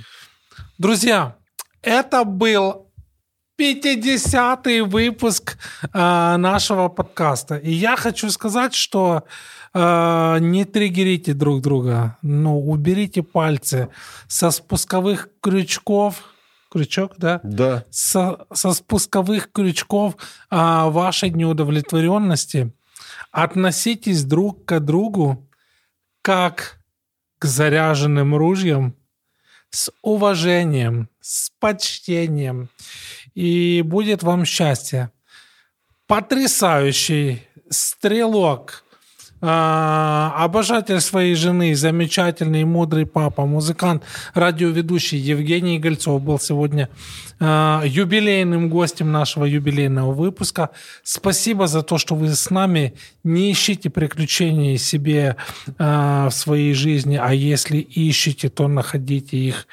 Друзья, 0.79 1.35
это 1.83 2.23
был 2.23 2.88
50-й 3.59 4.81
выпуск 4.83 5.59
э, 5.83 6.37
нашего 6.37 6.89
подкаста. 6.89 7.57
И 7.57 7.73
я 7.73 7.97
хочу 7.97 8.31
сказать, 8.31 8.73
что 8.73 9.25
э, 9.75 10.37
не 10.41 10.65
триггерите 10.65 11.35
друг 11.35 11.61
друга, 11.61 12.17
но 12.23 12.59
уберите 12.59 13.23
пальцы 13.23 13.89
со 14.29 14.51
спусковых 14.51 15.29
крючков. 15.41 16.23
Крючок, 16.71 17.15
да? 17.17 17.41
Да. 17.43 17.85
Со, 17.91 18.47
со 18.53 18.73
спусковых 18.73 19.51
крючков 19.51 20.15
э, 20.51 20.57
вашей 20.57 21.31
неудовлетворенности. 21.31 22.73
Относитесь 23.33 24.23
друг 24.23 24.67
к 24.67 24.79
другу 24.79 25.49
как 26.23 26.79
к 27.39 27.45
заряженным 27.45 28.37
ружьям 28.37 28.95
с 29.71 29.91
уважением, 30.03 31.09
с 31.21 31.51
почтением 31.59 32.69
и 33.39 33.83
будет 33.83 34.25
вам 34.25 34.45
счастье. 34.45 35.11
Потрясающий 36.09 37.43
стрелок, 37.71 38.83
э, 39.41 39.47
обожатель 39.47 41.01
своей 41.01 41.37
жены, 41.37 41.77
замечательный, 41.77 42.65
мудрый 42.65 43.07
папа, 43.07 43.47
музыкант, 43.47 44.03
радиоведущий 44.35 45.19
Евгений 45.19 45.79
Гольцов 45.79 46.21
был 46.21 46.41
сегодня 46.41 46.89
э, 47.39 47.83
юбилейным 47.85 48.69
гостем 48.71 49.13
нашего 49.13 49.45
юбилейного 49.45 50.13
выпуска. 50.13 50.71
Спасибо 51.05 51.69
за 51.69 51.83
то, 51.83 51.97
что 51.97 52.17
вы 52.17 52.35
с 52.35 52.51
нами. 52.51 52.95
Не 53.23 53.53
ищите 53.53 53.89
приключений 53.89 54.79
себе 54.79 55.37
э, 55.79 56.27
в 56.29 56.33
своей 56.33 56.75
жизни, 56.75 57.21
а 57.23 57.33
если 57.33 57.79
ищете, 57.79 58.49
то 58.49 58.67
находите 58.67 59.37
их 59.37 59.69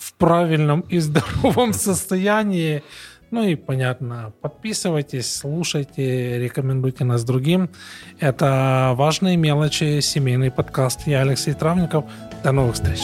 в 0.00 0.14
правильном 0.14 0.80
и 0.80 0.98
здоровом 0.98 1.72
состоянии. 1.72 2.82
Ну 3.30 3.44
и, 3.44 3.54
понятно, 3.54 4.32
подписывайтесь, 4.40 5.32
слушайте, 5.32 6.38
рекомендуйте 6.38 7.04
нас 7.04 7.22
другим. 7.22 7.70
Это 8.18 8.94
«Важные 8.96 9.36
мелочи», 9.36 10.00
семейный 10.00 10.50
подкаст. 10.50 11.06
Я 11.06 11.20
Алексей 11.20 11.54
Травников. 11.54 12.06
До 12.42 12.50
новых 12.50 12.74
встреч. 12.74 13.02